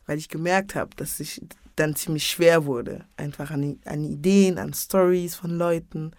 Weil 0.06 0.18
ich 0.18 0.28
gemerkt 0.28 0.74
habe, 0.74 0.90
dass 0.96 1.20
ich 1.20 1.40
dann 1.76 1.94
ziemlich 1.94 2.26
schwer 2.26 2.64
wurde. 2.64 3.04
Einfach 3.16 3.52
an, 3.52 3.78
an 3.84 4.04
Ideen, 4.04 4.58
an 4.58 4.74
Stories 4.74 5.36
von 5.36 5.50
Leuten. 5.50 6.12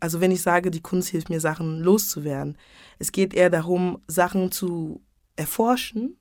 Also 0.00 0.20
wenn 0.20 0.30
ich 0.30 0.42
sage, 0.42 0.70
die 0.70 0.82
Kunst 0.82 1.08
hilft 1.08 1.30
mir, 1.30 1.40
Sachen 1.40 1.80
loszuwerden, 1.80 2.56
es 2.98 3.12
geht 3.12 3.34
eher 3.34 3.50
darum, 3.50 4.02
Sachen 4.06 4.52
zu 4.52 5.02
erforschen 5.36 6.16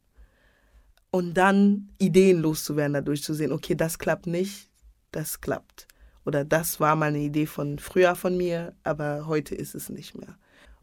und 1.12 1.34
dann 1.36 1.90
Ideen 1.98 2.42
loszuwerden, 2.42 2.94
dadurch 2.94 3.24
zu 3.24 3.34
sehen, 3.34 3.52
okay, 3.52 3.76
das 3.76 4.00
klappt 4.00 4.28
nicht, 4.28 4.70
das 5.12 5.42
klappt. 5.42 5.88
Oder 6.26 6.44
das 6.44 6.80
war 6.80 6.96
mal 6.96 7.08
eine 7.08 7.20
Idee 7.20 7.46
von 7.46 7.80
früher 7.80 8.16
von 8.16 8.36
mir, 8.36 8.74
aber 8.84 9.28
heute 9.28 9.56
ist 9.56 9.76
es 9.76 9.90
nicht 9.90 10.18
mehr. 10.18 10.38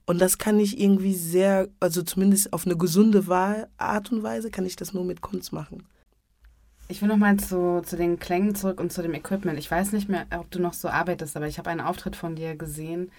Und 0.06 0.20
das 0.20 0.38
kann 0.38 0.58
ich 0.58 0.80
irgendwie 0.80 1.14
sehr, 1.14 1.68
also 1.80 2.02
zumindest 2.02 2.52
auf 2.52 2.66
eine 2.66 2.76
gesunde 2.76 3.26
Art 3.76 4.12
und 4.12 4.22
Weise, 4.22 4.50
kann 4.50 4.66
ich 4.66 4.76
das 4.76 4.92
nur 4.92 5.04
mit 5.04 5.20
Kunst 5.20 5.52
machen. 5.52 5.86
Ich 6.88 7.00
will 7.00 7.08
nochmal 7.08 7.38
zu, 7.38 7.80
zu 7.82 7.96
den 7.96 8.18
Klängen 8.18 8.54
zurück 8.54 8.78
und 8.78 8.92
zu 8.92 9.02
dem 9.02 9.14
Equipment. 9.14 9.58
Ich 9.58 9.70
weiß 9.70 9.92
nicht 9.92 10.08
mehr, 10.08 10.26
ob 10.38 10.50
du 10.50 10.60
noch 10.60 10.74
so 10.74 10.88
arbeitest, 10.88 11.36
aber 11.36 11.46
ich 11.46 11.58
habe 11.58 11.70
einen 11.70 11.80
Auftritt 11.80 12.14
von 12.14 12.36
dir 12.36 12.56
gesehen. 12.56 13.10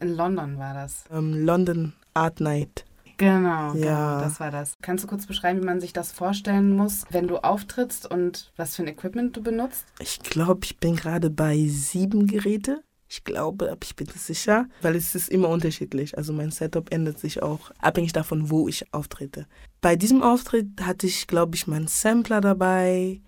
In 0.00 0.14
London 0.14 0.58
war 0.58 0.74
das. 0.74 1.04
Um, 1.10 1.32
ähm, 1.32 1.44
London 1.46 1.92
Art 2.14 2.40
Night. 2.40 2.84
Genau, 3.16 3.72
genau, 3.72 3.86
ja. 3.86 4.14
Genau, 4.14 4.20
das 4.24 4.40
war 4.40 4.50
das. 4.50 4.74
Kannst 4.80 5.04
du 5.04 5.08
kurz 5.08 5.26
beschreiben, 5.26 5.60
wie 5.60 5.66
man 5.66 5.80
sich 5.80 5.92
das 5.92 6.10
vorstellen 6.12 6.74
muss, 6.74 7.04
wenn 7.10 7.28
du 7.28 7.38
auftrittst 7.38 8.10
und 8.10 8.50
was 8.56 8.76
für 8.76 8.82
ein 8.82 8.88
Equipment 8.88 9.36
du 9.36 9.42
benutzt? 9.42 9.84
Ich 9.98 10.20
glaube, 10.20 10.60
ich 10.64 10.78
bin 10.78 10.96
gerade 10.96 11.28
bei 11.28 11.66
sieben 11.68 12.26
Geräte. 12.26 12.82
Ich 13.12 13.24
glaube, 13.24 13.72
aber 13.72 13.80
ich 13.82 13.96
bin 13.96 14.06
nicht 14.06 14.20
sicher, 14.20 14.68
weil 14.82 14.94
es 14.94 15.16
ist 15.16 15.30
immer 15.30 15.48
unterschiedlich. 15.48 16.16
Also 16.16 16.32
mein 16.32 16.52
Setup 16.52 16.92
ändert 16.92 17.18
sich 17.18 17.42
auch 17.42 17.72
abhängig 17.80 18.12
davon, 18.12 18.50
wo 18.50 18.68
ich 18.68 18.94
auftrete. 18.94 19.46
Bei 19.80 19.96
diesem 19.96 20.22
Auftritt 20.22 20.68
hatte 20.80 21.08
ich, 21.08 21.26
glaube 21.26 21.56
ich, 21.56 21.66
meinen 21.66 21.88
Sampler 21.88 22.40
dabei, 22.40 23.20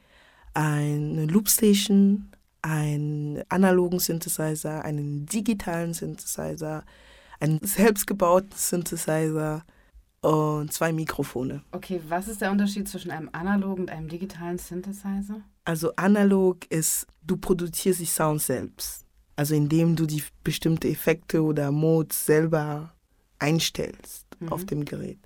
eine 0.55 1.27
Loopstation, 1.27 2.31
einen 2.63 3.43
analogen 3.49 3.99
Synthesizer, 3.99 4.85
einen 4.85 5.27
digitalen 5.27 5.95
Synthesizer, 5.95 6.85
einen 7.41 7.59
selbstgebauten 7.61 8.53
Synthesizer 8.55 9.65
und 10.21 10.73
zwei 10.73 10.93
Mikrofone. 10.93 11.65
Okay, 11.73 12.01
was 12.09 12.29
ist 12.29 12.41
der 12.41 12.53
Unterschied 12.53 12.89
zwischen 12.89 13.11
einem 13.11 13.31
analogen 13.33 13.83
und 13.83 13.91
einem 13.91 14.07
digitalen 14.07 14.59
Synthesizer? 14.59 15.41
Also 15.65 15.93
analog 15.97 16.71
ist, 16.71 17.09
du 17.27 17.37
produzierst 17.37 17.99
die 17.99 18.05
Sound 18.05 18.43
selbst. 18.43 19.05
Also 19.43 19.57
indem 19.57 19.97
du 19.97 20.07
die 20.07 20.23
bestimmte 20.45 20.87
Effekte 20.87 21.43
oder 21.43 21.73
Modes 21.73 22.27
selber 22.27 22.95
einstellst 23.41 24.25
mhm. 24.39 24.53
auf 24.53 24.65
dem 24.65 24.85
Gerät. 24.85 25.19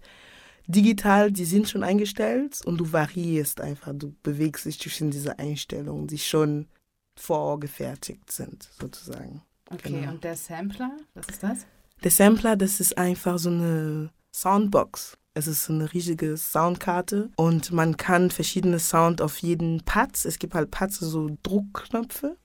Digital, 0.67 1.31
die 1.31 1.45
sind 1.45 1.69
schon 1.69 1.83
eingestellt 1.83 2.63
und 2.65 2.79
du 2.79 2.91
variierst 2.91 3.61
einfach, 3.61 3.93
du 3.95 4.15
bewegst 4.23 4.65
dich 4.65 4.81
zwischen 4.81 5.11
diese 5.11 5.39
Einstellungen, 5.39 6.07
die 6.07 6.17
schon 6.17 6.67
vorgefertigt 7.15 8.33
sind, 8.33 8.71
sozusagen. 8.81 9.43
Okay, 9.69 10.01
genau. 10.01 10.13
und 10.13 10.25
der 10.25 10.37
Sampler, 10.37 10.97
was 11.13 11.29
ist 11.29 11.43
das? 11.43 11.67
Der 12.03 12.11
Sampler, 12.11 12.57
das 12.57 12.81
ist 12.81 12.97
einfach 12.97 13.39
so 13.39 13.51
eine 13.51 14.09
Soundbox. 14.35 15.19
Es 15.35 15.47
ist 15.47 15.69
eine 15.69 15.93
riesige 15.93 16.39
Soundkarte 16.39 17.29
und 17.37 17.71
man 17.71 17.99
kann 17.99 18.31
verschiedene 18.31 18.79
Sound 18.79 19.21
auf 19.21 19.37
jeden 19.43 19.83
Patz, 19.85 20.25
es 20.25 20.39
gibt 20.39 20.55
halt 20.55 20.71
Pads, 20.71 21.01
so 21.01 21.37
Druckknöpfe 21.43 22.39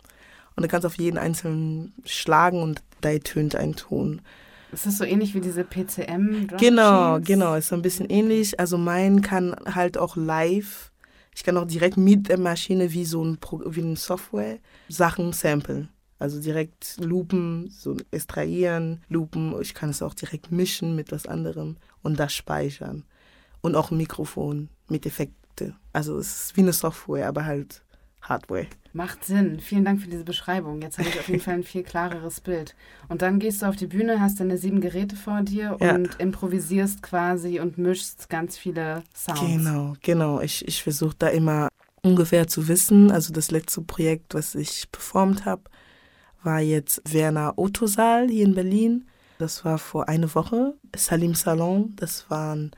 und 0.62 0.66
du 0.66 0.70
kannst 0.70 0.86
auf 0.86 1.00
jeden 1.00 1.18
einzelnen 1.18 1.92
schlagen 2.06 2.62
und 2.62 2.84
da 3.02 3.10
ertönt 3.10 3.56
ein 3.56 3.76
Ton. 3.76 4.22
Ist 4.72 4.86
das 4.86 5.00
so 5.00 5.04
ähnlich 5.04 5.34
wie 5.34 5.42
diese 5.42 5.64
PCM? 5.64 6.48
Genau, 6.60 7.20
genau, 7.20 7.56
ist 7.56 7.70
so 7.70 7.76
ein 7.76 7.82
bisschen 7.82 8.10
ähnlich. 8.12 8.60
Also 8.60 8.78
mein 8.78 9.24
kann 9.24 9.56
halt 9.66 9.98
auch 9.98 10.16
live, 10.16 10.92
ich 11.36 11.44
kann 11.44 11.58
auch 11.58 11.66
direkt 11.66 11.98
mit 11.98 12.30
der 12.30 12.38
Maschine 12.38 12.94
wie 12.94 13.06
so 13.06 13.24
ein, 13.24 13.38
Pro 13.38 13.64
wie 13.66 13.82
ein 13.82 13.96
Software 13.96 14.60
Sachen 14.88 15.34
samplen. 15.34 15.90
Also 16.20 16.40
direkt 16.40 16.98
loopen, 17.00 17.72
so 17.72 17.98
extrahieren, 18.12 19.02
loopen. 19.10 19.60
Ich 19.60 19.74
kann 19.74 19.90
es 19.90 20.04
auch 20.04 20.14
direkt 20.14 20.52
mischen 20.52 20.96
mit 20.96 21.12
was 21.12 21.26
anderem 21.26 21.78
und 22.04 22.20
das 22.20 22.34
speichern. 22.34 23.06
Und 23.62 23.76
auch 23.76 23.90
ein 23.90 23.98
Mikrofon 23.98 24.70
mit 24.88 25.08
Effekte. 25.08 25.74
Also 25.94 26.20
es 26.20 26.46
ist 26.46 26.58
wie 26.58 26.62
eine 26.62 26.74
Software, 26.74 27.28
aber 27.28 27.46
halt 27.46 27.82
Hardware. 28.22 28.68
Macht 28.94 29.24
Sinn. 29.24 29.60
Vielen 29.60 29.86
Dank 29.86 30.02
für 30.02 30.10
diese 30.10 30.24
Beschreibung. 30.24 30.82
Jetzt 30.82 30.98
habe 30.98 31.08
ich 31.10 31.20
auf 31.20 31.28
jeden 31.30 31.40
Fall 31.40 31.56
ein 31.56 31.64
viel 31.64 31.84
klareres 31.84 32.42
Bild. 32.42 32.76
Und 33.08 33.22
dann 33.22 33.40
gehst 33.40 33.62
du 33.62 33.66
auf 33.66 33.76
die 33.76 33.88
Bühne, 33.88 34.20
hast 34.20 34.40
deine 34.40 34.58
sieben 34.58 34.82
Geräte 34.82 35.16
vor 35.16 35.42
dir 35.42 35.78
ja. 35.80 35.96
und 35.96 36.20
improvisierst 36.20 37.02
quasi 37.02 37.60
und 37.60 37.78
mischst 37.78 38.30
ganz 38.30 38.58
viele 38.58 39.04
Sounds. 39.16 39.40
Genau, 39.40 39.94
genau. 40.02 40.42
Ich, 40.42 40.68
ich 40.68 40.84
versuche 40.84 41.16
da 41.18 41.30
immer 41.30 41.70
ungefähr 42.02 42.48
zu 42.48 42.68
wissen. 42.68 43.12
Also 43.12 43.32
das 43.32 43.50
letzte 43.50 43.82
Projekt, 43.82 44.34
was 44.34 44.56
ich 44.56 44.92
performt 44.92 45.46
habe, 45.46 45.64
war 46.44 46.60
jetzt 46.60 47.02
Werner 47.12 47.54
Otto-Saal 47.58 48.28
hier 48.30 48.46
in 48.46 48.56
Berlin. 48.56 49.06
Das 49.38 49.64
war 49.64 49.78
vor 49.78 50.10
einer 50.10 50.34
Woche. 50.36 50.74
Salim 50.96 51.34
Salon, 51.34 51.94
das 51.96 52.30
waren 52.30 52.72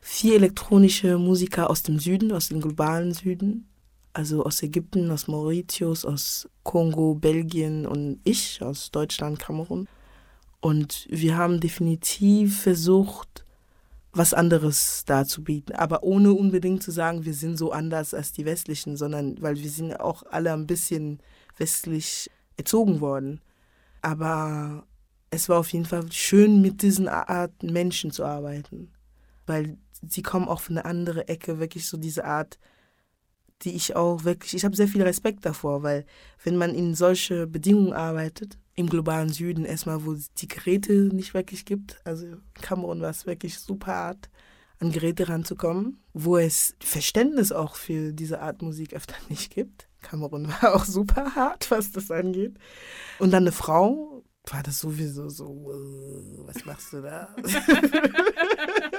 vier 0.00 0.36
elektronische 0.36 1.18
Musiker 1.18 1.68
aus 1.68 1.82
dem 1.82 1.98
Süden, 1.98 2.32
aus 2.32 2.48
dem 2.48 2.60
globalen 2.60 3.12
Süden 3.12 3.68
also 4.12 4.44
aus 4.44 4.62
Ägypten, 4.62 5.10
aus 5.10 5.28
Mauritius, 5.28 6.04
aus 6.04 6.48
Kongo, 6.62 7.14
Belgien 7.14 7.86
und 7.86 8.20
ich 8.24 8.62
aus 8.62 8.90
Deutschland, 8.90 9.38
Kamerun. 9.38 9.88
Und 10.60 11.06
wir 11.10 11.36
haben 11.36 11.60
definitiv 11.60 12.62
versucht, 12.62 13.44
was 14.12 14.34
anderes 14.34 15.04
darzubieten, 15.06 15.74
aber 15.74 16.02
ohne 16.02 16.34
unbedingt 16.34 16.82
zu 16.82 16.90
sagen, 16.90 17.24
wir 17.24 17.32
sind 17.32 17.56
so 17.56 17.72
anders 17.72 18.12
als 18.12 18.32
die 18.32 18.44
westlichen, 18.44 18.96
sondern 18.96 19.40
weil 19.40 19.56
wir 19.56 19.70
sind 19.70 19.98
auch 19.98 20.22
alle 20.30 20.52
ein 20.52 20.66
bisschen 20.66 21.18
westlich 21.56 22.30
erzogen 22.58 23.00
worden. 23.00 23.40
Aber 24.02 24.86
es 25.30 25.48
war 25.48 25.58
auf 25.58 25.72
jeden 25.72 25.86
Fall 25.86 26.12
schön, 26.12 26.60
mit 26.60 26.82
diesen 26.82 27.08
Art 27.08 27.62
Menschen 27.62 28.10
zu 28.10 28.24
arbeiten, 28.24 28.92
weil 29.46 29.78
sie 30.06 30.22
kommen 30.22 30.46
auch 30.46 30.60
von 30.60 30.76
einer 30.76 30.86
anderen 30.86 31.26
Ecke, 31.26 31.58
wirklich 31.58 31.88
so 31.88 31.96
diese 31.96 32.24
Art 32.26 32.58
die 33.62 33.74
ich 33.74 33.96
auch 33.96 34.24
wirklich, 34.24 34.54
ich 34.54 34.64
habe 34.64 34.76
sehr 34.76 34.88
viel 34.88 35.02
Respekt 35.02 35.46
davor, 35.46 35.82
weil 35.82 36.04
wenn 36.44 36.56
man 36.56 36.74
in 36.74 36.94
solche 36.94 37.46
Bedingungen 37.46 37.92
arbeitet, 37.92 38.58
im 38.74 38.88
globalen 38.88 39.28
Süden 39.28 39.64
erstmal, 39.64 40.04
wo 40.04 40.12
es 40.12 40.32
die 40.34 40.48
Geräte 40.48 40.92
nicht 40.92 41.34
wirklich 41.34 41.64
gibt, 41.64 42.00
also 42.04 42.26
Kamerun 42.54 43.00
war 43.00 43.10
es 43.10 43.26
wirklich 43.26 43.58
super 43.58 43.92
hart, 43.94 44.30
an 44.78 44.90
Geräte 44.90 45.28
ranzukommen, 45.28 46.00
wo 46.12 46.38
es 46.38 46.74
Verständnis 46.80 47.52
auch 47.52 47.76
für 47.76 48.12
diese 48.12 48.40
Art 48.40 48.62
Musik 48.62 48.94
öfter 48.94 49.14
nicht 49.28 49.54
gibt. 49.54 49.88
Kamerun 50.00 50.48
war 50.48 50.74
auch 50.74 50.84
super 50.84 51.36
hart, 51.36 51.70
was 51.70 51.92
das 51.92 52.10
angeht. 52.10 52.56
Und 53.18 53.30
dann 53.32 53.44
eine 53.44 53.52
Frau, 53.52 54.24
war 54.50 54.62
das 54.62 54.80
sowieso 54.80 55.28
so, 55.28 55.70
äh, 55.70 56.46
was 56.46 56.64
machst 56.64 56.92
du 56.92 57.02
da? 57.02 57.28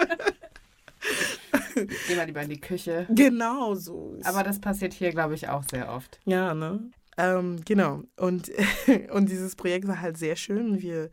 Geh 1.74 2.15
mal 2.15 2.25
lieber 2.25 2.42
in 2.42 2.50
die 2.50 2.62
Küche. 2.62 3.08
Genau 3.15 3.75
so. 3.75 4.18
Aber 4.24 4.44
das 4.44 4.60
passiert 4.60 4.94
hier, 4.94 5.12
glaube 5.12 5.36
ich, 5.36 5.48
auch 5.48 5.63
sehr 5.63 5.92
oft. 5.92 6.19
Ja, 6.26 6.54
ne? 6.54 6.91
Ähm, 7.17 7.62
genau. 7.65 8.04
Und, 8.17 8.52
und 9.12 9.30
dieses 9.30 9.56
Projekt 9.56 9.88
war 9.88 10.02
halt 10.02 10.17
sehr 10.17 10.36
schön. 10.36 10.82
Wir 10.82 11.10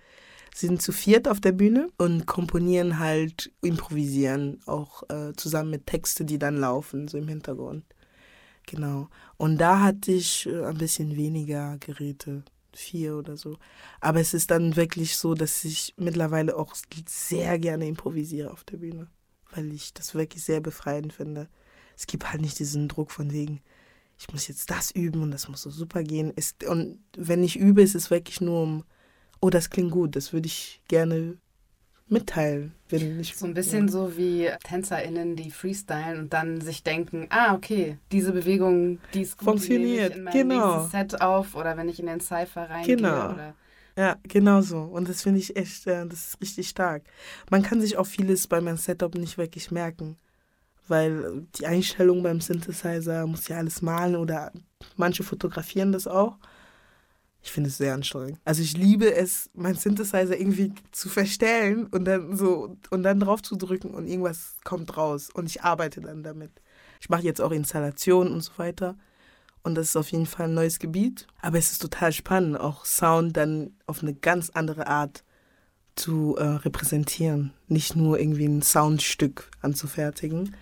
sind 0.55 0.83
zu 0.83 0.93
viert 0.93 1.29
auf 1.29 1.41
der 1.41 1.53
Bühne 1.53 1.89
und 1.99 2.27
komponieren 2.27 2.99
halt, 2.99 3.53
improvisieren, 3.63 4.61
auch 4.67 5.05
äh, 5.09 5.33
zusammen 5.37 5.71
mit 5.71 5.87
Texten, 5.87 6.27
die 6.27 6.39
dann 6.39 6.57
laufen, 6.57 7.09
so 7.09 7.19
im 7.19 7.29
Hintergrund. 7.29 7.85
Genau. 8.67 9.09
Und 9.37 9.59
da 9.59 9.81
hatte 9.81 10.13
ich 10.13 10.47
äh, 10.47 10.65
ein 10.65 10.79
bisschen 10.79 11.17
weniger 11.17 11.77
Geräte, 11.79 12.45
vier 12.73 13.17
oder 13.17 13.37
so. 13.37 13.59
Aber 14.01 14.21
es 14.21 14.35
ist 14.35 14.51
dann 14.51 14.77
wirklich 14.77 15.17
so, 15.17 15.35
dass 15.35 15.65
ich 15.65 15.95
mittlerweile 15.97 16.57
auch 16.57 16.75
sehr 17.07 17.59
gerne 17.59 17.87
improvisiere 17.87 18.51
auf 18.51 18.65
der 18.65 18.79
Bühne 18.79 19.09
weil 19.55 19.73
ich 19.73 19.93
das 19.95 20.15
wirklich 20.15 20.45
sehr 20.45 20.61
befreiend 20.61 21.13
finde. 21.13 21.49
Es 21.97 22.07
gibt 22.07 22.31
halt 22.31 22.41
nicht 22.41 22.59
diesen 22.59 22.89
Druck 22.89 23.11
von 23.11 23.33
wegen, 23.33 23.61
ich 24.19 24.31
muss 24.33 24.49
jetzt 24.49 24.71
das 24.71 24.91
üben 24.91 25.23
und 25.23 25.31
das 25.31 25.49
muss 25.49 25.63
so 25.63 25.71
super 25.71 26.03
gehen. 26.03 26.33
Es, 26.37 26.55
und 26.69 26.99
wenn 27.17 27.43
ich 27.43 27.59
übe, 27.59 27.83
ist 27.83 27.95
es 27.95 28.11
wirklich 28.11 28.41
nur 28.41 28.63
um, 28.63 28.85
oh, 29.41 29.51
das 29.51 29.71
klingt 29.71 29.93
gut, 29.93 30.17
das 30.17 30.33
würde 30.33 30.47
ich 30.47 30.83
gerne 30.89 31.39
mitteilen. 32.11 32.75
Wenn 32.89 33.21
ich, 33.21 33.37
so 33.37 33.47
ein 33.47 33.55
bisschen 33.55 33.87
ja. 33.87 33.93
so 33.93 34.17
wie 34.17 34.51
TänzerInnen, 34.65 35.37
die 35.37 35.51
freestylen 35.51 36.19
und 36.19 36.33
dann 36.33 36.61
sich 36.61 36.83
denken, 36.83 37.27
ah, 37.31 37.55
okay, 37.55 37.99
diese 38.13 38.33
Bewegung, 38.33 38.99
die 39.15 39.23
ist 39.23 39.39
gut, 39.39 39.47
Funktioniert, 39.47 40.15
die 40.15 40.19
in 40.19 40.25
mein 40.25 40.33
genau. 40.33 40.87
Set 40.89 41.21
auf 41.21 41.55
oder 41.55 41.77
wenn 41.77 41.89
ich 41.89 42.01
in 42.01 42.07
den 42.07 42.21
Cypher 42.21 42.69
reingehe. 42.69 42.97
Genau. 42.97 43.33
Oder 43.33 43.55
ja, 44.01 44.17
genau 44.23 44.63
so. 44.63 44.79
Und 44.79 45.11
das 45.11 45.21
finde 45.21 45.41
ich 45.41 45.57
echt, 45.57 45.87
äh, 45.87 46.07
das 46.07 46.29
ist 46.29 46.41
richtig 46.41 46.71
stark. 46.71 47.03
Man 47.51 47.63
kann 47.63 47.83
sich 47.83 47.99
auch 47.99 48.07
vieles 48.07 48.47
bei 48.47 48.63
meinem 48.63 48.79
Setup 48.79 49.15
nicht 49.15 49.37
wirklich 49.37 49.71
merken, 49.71 50.17
weil 50.89 51.47
die 51.57 51.67
Einstellung 51.67 52.23
beim 52.23 52.41
Synthesizer 52.41 53.27
muss 53.27 53.49
ja 53.49 53.59
alles 53.59 53.83
malen 53.83 54.17
oder 54.17 54.53
manche 54.97 55.23
fotografieren 55.23 55.93
das 55.93 56.07
auch. 56.07 56.39
Ich 57.43 57.53
finde 57.53 57.69
es 57.69 57.77
sehr 57.77 57.93
anstrengend. 57.93 58.41
Also 58.47 58.63
ich 58.63 58.75
liebe 58.75 59.13
es, 59.15 59.51
meinen 59.53 59.77
Synthesizer 59.77 60.39
irgendwie 60.39 60.73
zu 60.93 61.11
verstellen 61.11 61.87
und 61.89 62.07
dann 62.07 62.35
so 62.39 62.79
und 62.89 63.03
dann 63.03 63.21
drauf 63.21 63.43
zu 63.43 63.57
drücken 63.57 63.91
und 63.91 64.07
irgendwas 64.07 64.57
kommt 64.65 64.97
raus 64.97 65.29
und 65.31 65.45
ich 65.45 65.63
arbeite 65.63 66.01
dann 66.01 66.23
damit. 66.23 66.53
Ich 67.03 67.11
mache 67.11 67.23
jetzt 67.23 67.43
auch 67.43 67.51
Installationen 67.51 68.33
und 68.33 68.41
so 68.41 68.53
weiter. 68.57 68.97
Und 69.63 69.75
das 69.75 69.89
ist 69.89 69.97
auf 69.97 70.11
jeden 70.11 70.27
Fall 70.27 70.47
ein 70.47 70.55
neues 70.55 70.79
Gebiet. 70.79 71.27
Aber 71.43 71.59
es 71.59 71.73
ist 71.73 71.83
total 71.83 72.13
spannend, 72.13 72.59
auch 72.59 72.85
Sound 72.85 73.37
dann 73.37 73.75
auf 73.87 74.03
eine 74.03 74.15
ganz 74.15 74.51
andere 74.51 74.87
Art 74.87 75.23
zu 75.97 76.37
äh, 76.37 76.45
repräsentieren. 76.45 77.53
Nicht 77.69 77.97
nur 77.97 78.19
irgendwie 78.19 78.47
ein 78.47 78.63
Soundstück 78.63 79.51
anzufertigen. 79.61 80.57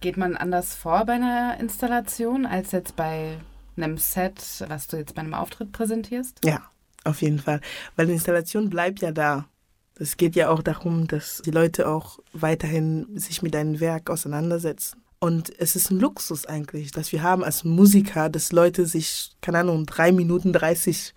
Geht 0.00 0.16
man 0.16 0.36
anders 0.36 0.74
vor 0.74 1.04
bei 1.04 1.14
einer 1.14 1.58
Installation 1.60 2.46
als 2.46 2.72
jetzt 2.72 2.96
bei 2.96 3.38
einem 3.76 3.98
Set, 3.98 4.64
was 4.68 4.88
du 4.88 4.96
jetzt 4.96 5.14
bei 5.14 5.20
einem 5.20 5.34
Auftritt 5.34 5.72
präsentierst? 5.72 6.40
Ja, 6.44 6.62
auf 7.04 7.22
jeden 7.22 7.38
Fall. 7.38 7.60
Weil 7.96 8.06
die 8.06 8.14
Installation 8.14 8.70
bleibt 8.70 9.00
ja 9.00 9.12
da. 9.12 9.46
Es 9.94 10.16
geht 10.16 10.34
ja 10.34 10.48
auch 10.48 10.62
darum, 10.62 11.06
dass 11.06 11.42
die 11.44 11.50
Leute 11.50 11.86
auch 11.86 12.18
weiterhin 12.32 13.06
sich 13.18 13.42
mit 13.42 13.54
deinem 13.54 13.80
Werk 13.80 14.08
auseinandersetzen. 14.08 15.02
Und 15.22 15.52
es 15.58 15.76
ist 15.76 15.90
ein 15.90 16.00
Luxus 16.00 16.46
eigentlich, 16.46 16.92
dass 16.92 17.12
wir 17.12 17.22
haben 17.22 17.44
als 17.44 17.62
Musiker, 17.62 18.30
dass 18.30 18.52
Leute 18.52 18.86
sich, 18.86 19.32
keine 19.42 19.58
Ahnung, 19.58 19.84
drei 19.84 20.12
Minuten 20.12 20.54
dreißig 20.54 21.12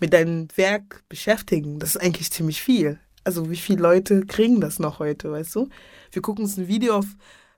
mit 0.00 0.12
deinem 0.12 0.48
Werk 0.56 1.04
beschäftigen. 1.08 1.78
Das 1.78 1.90
ist 1.90 2.02
eigentlich 2.02 2.32
ziemlich 2.32 2.60
viel. 2.60 2.98
Also 3.22 3.50
wie 3.50 3.56
viele 3.56 3.80
Leute 3.80 4.26
kriegen 4.26 4.60
das 4.60 4.80
noch 4.80 4.98
heute, 4.98 5.30
weißt 5.30 5.54
du? 5.54 5.68
Wir 6.10 6.20
gucken 6.20 6.44
uns 6.44 6.56
ein 6.58 6.66
Video 6.66 6.96
auf 6.96 7.06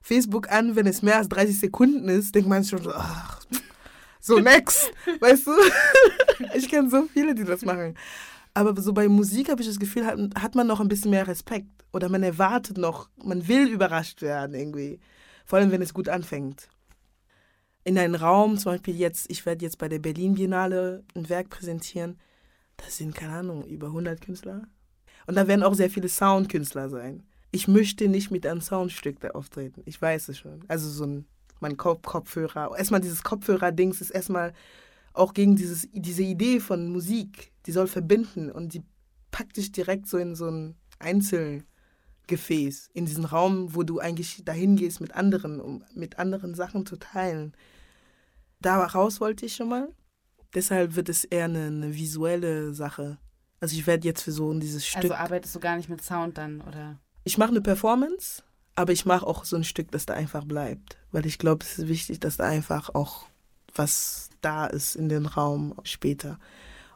Facebook 0.01 0.51
an, 0.51 0.75
wenn 0.75 0.85
es 0.85 1.01
mehr 1.01 1.17
als 1.17 1.29
30 1.29 1.59
Sekunden 1.59 2.07
ist, 2.09 2.33
denkt 2.35 2.47
man 2.47 2.63
schon, 2.63 2.87
ach, 2.93 3.41
so 4.21 4.37
next, 4.39 4.91
weißt 5.19 5.47
du? 5.47 5.51
Ich 6.55 6.69
kenne 6.69 6.87
so 6.91 7.07
viele, 7.11 7.33
die 7.33 7.43
das 7.43 7.65
machen. 7.65 7.95
Aber 8.53 8.79
so 8.79 8.93
bei 8.93 9.07
Musik 9.07 9.49
habe 9.49 9.61
ich 9.61 9.67
das 9.67 9.79
Gefühl, 9.79 10.05
hat, 10.05 10.19
hat 10.39 10.53
man 10.53 10.67
noch 10.67 10.79
ein 10.79 10.87
bisschen 10.87 11.09
mehr 11.09 11.27
Respekt. 11.27 11.67
Oder 11.91 12.09
man 12.09 12.21
erwartet 12.21 12.77
noch, 12.77 13.09
man 13.23 13.47
will 13.47 13.67
überrascht 13.67 14.21
werden 14.21 14.53
irgendwie. 14.53 14.99
Vor 15.47 15.57
allem, 15.57 15.71
wenn 15.71 15.81
es 15.81 15.93
gut 15.93 16.09
anfängt. 16.09 16.67
In 17.85 17.97
einem 17.97 18.15
Raum, 18.15 18.57
zum 18.57 18.73
Beispiel 18.73 18.95
jetzt, 18.97 19.31
ich 19.31 19.45
werde 19.45 19.63
jetzt 19.63 19.77
bei 19.77 19.87
der 19.87 19.99
Berlin 19.99 20.35
Biennale 20.35 21.05
ein 21.15 21.29
Werk 21.29 21.49
präsentieren. 21.49 22.19
Das 22.75 22.97
sind, 22.97 23.15
keine 23.15 23.33
Ahnung, 23.33 23.65
über 23.65 23.87
100 23.87 24.19
Künstler. 24.19 24.67
Und 25.25 25.35
da 25.35 25.47
werden 25.47 25.63
auch 25.63 25.73
sehr 25.73 25.89
viele 25.89 26.09
Soundkünstler 26.09 26.89
sein. 26.89 27.23
Ich 27.51 27.69
möchte 27.69 28.09
nicht 28.09 28.29
mit 28.29 28.45
einem 28.45 28.59
Soundstück 28.59 29.21
da 29.21 29.29
auftreten. 29.29 29.83
Ich 29.85 30.01
weiß 30.01 30.27
es 30.27 30.37
schon. 30.37 30.65
Also 30.67 30.89
so 30.89 31.05
ein 31.05 31.25
mein 31.61 31.77
Kopf 31.77 32.03
Kopfhörer. 32.03 32.77
Erstmal 32.77 33.01
dieses 33.01 33.23
Kopfhörer-Dings 33.23 34.01
ist 34.01 34.11
erstmal 34.11 34.53
auch 35.13 35.33
gegen 35.33 35.55
dieses, 35.55 35.87
diese 35.91 36.23
Idee 36.23 36.59
von 36.59 36.91
Musik. 36.91 37.53
Die 37.65 37.71
soll 37.71 37.87
verbinden 37.87 38.51
und 38.51 38.73
die 38.73 38.83
packt 39.31 39.57
dich 39.57 39.71
direkt 39.71 40.07
so 40.07 40.17
in 40.17 40.35
so 40.35 40.47
ein 40.49 40.75
Einzel- 40.99 41.63
Gefäß, 42.27 42.89
in 42.93 43.05
diesen 43.05 43.25
Raum, 43.25 43.73
wo 43.73 43.83
du 43.83 43.99
eigentlich 43.99 44.43
dahin 44.43 44.75
gehst 44.75 45.01
mit 45.01 45.13
anderen, 45.15 45.59
um 45.59 45.83
mit 45.93 46.19
anderen 46.19 46.53
Sachen 46.55 46.85
zu 46.85 46.97
teilen. 46.97 47.53
Daraus 48.59 49.21
wollte 49.21 49.45
ich 49.45 49.55
schon 49.55 49.69
mal. 49.69 49.89
Deshalb 50.53 50.95
wird 50.95 51.09
es 51.09 51.23
eher 51.23 51.45
eine, 51.45 51.67
eine 51.67 51.95
visuelle 51.95 52.73
Sache. 52.73 53.17
Also 53.59 53.75
ich 53.75 53.87
werde 53.87 54.07
jetzt 54.07 54.23
für 54.23 54.31
so 54.31 54.53
dieses 54.53 54.83
also 54.83 54.99
Stück. 54.99 55.11
Also 55.11 55.15
arbeitest 55.15 55.55
du 55.55 55.59
gar 55.59 55.77
nicht 55.77 55.89
mit 55.89 56.01
Sound 56.03 56.37
dann, 56.37 56.61
oder? 56.61 56.99
Ich 57.23 57.37
mache 57.37 57.49
eine 57.49 57.61
Performance, 57.61 58.43
aber 58.75 58.93
ich 58.93 59.05
mache 59.05 59.25
auch 59.25 59.45
so 59.45 59.55
ein 59.55 59.63
Stück, 59.63 59.91
das 59.91 60.05
da 60.05 60.13
einfach 60.13 60.45
bleibt. 60.45 60.97
Weil 61.11 61.25
ich 61.25 61.37
glaube, 61.37 61.65
es 61.65 61.79
ist 61.79 61.87
wichtig, 61.87 62.19
dass 62.19 62.37
da 62.37 62.45
einfach 62.45 62.93
auch 62.93 63.27
was 63.75 64.29
da 64.41 64.65
ist 64.65 64.95
in 64.95 65.09
den 65.09 65.25
Raum 65.25 65.75
später. 65.83 66.39